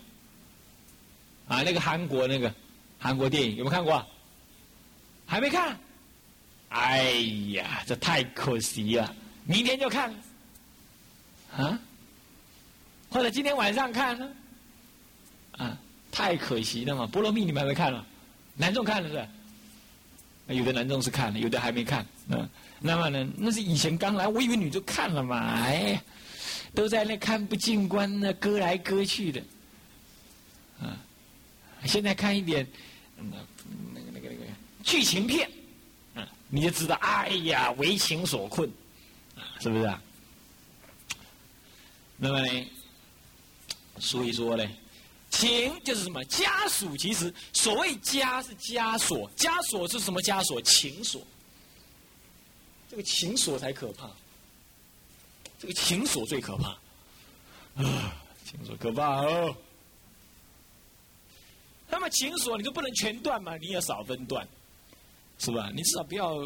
[1.49, 2.55] 啊，那个韩国那个
[2.99, 4.07] 韩国电影有没有看过？
[5.27, 5.77] 还没看？
[6.69, 7.11] 哎
[7.53, 10.15] 呀，这太可惜了，明天就看。
[11.57, 11.79] 啊，
[13.11, 14.31] 或者今天晚上看呢？
[15.53, 15.77] 啊，
[16.13, 17.05] 太可惜了嘛！
[17.11, 18.07] 《菠萝蜜》你们还没看了？
[18.55, 19.29] 男众看了是？
[20.49, 22.07] 有的男众是看了，有的还没看。
[22.29, 22.49] 嗯，
[22.81, 23.29] 那么呢？
[23.37, 25.37] 那是以前刚来，我以为女众看了嘛。
[25.63, 26.03] 哎，
[26.75, 29.43] 都在那看不进关呢，割来割去的。
[30.81, 30.97] 啊，
[31.85, 32.67] 现在看一点，
[33.17, 33.25] 那
[33.95, 35.51] 那个那个那个剧情片，
[36.15, 38.71] 啊，你就知道，哎呀，为情所困，
[39.37, 40.03] 啊，是不是啊？
[42.17, 42.67] 那么呢？
[43.99, 44.65] 所以说呢，
[45.31, 46.25] 情就是什么？
[46.25, 46.97] 枷锁。
[46.97, 50.21] 其实所谓枷是枷锁，枷锁是什么？
[50.23, 51.23] 枷锁情锁。
[52.91, 54.11] 这个情锁才可怕。
[55.59, 56.69] 这个情锁最可怕。
[57.83, 59.57] 啊，情锁可怕哦。
[61.91, 63.57] 那么情锁，你就不能全断嘛？
[63.57, 64.47] 你要少分断，
[65.39, 65.71] 是吧？
[65.75, 66.37] 你至少不要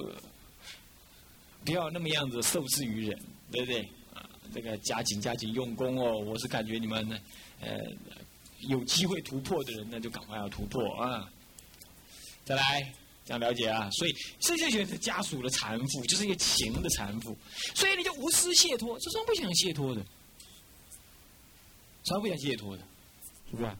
[1.64, 3.20] 不要那么样子受制于人，
[3.50, 3.80] 对不对？
[4.14, 6.18] 啊这个加紧加紧用功哦！
[6.18, 7.18] 我是感觉你们呢，
[7.60, 7.78] 呃，
[8.68, 11.30] 有机会突破的人呢，就赶快要突破啊！
[12.44, 12.92] 再来
[13.24, 13.88] 这样了解啊！
[13.92, 17.36] 所以这些学是家属的缠缚，就是一个情的缠缚，
[17.74, 20.04] 所以你就无私解脱，这是不想解脱的，
[22.04, 22.82] 谁不想解脱的？
[23.50, 23.76] 是不是？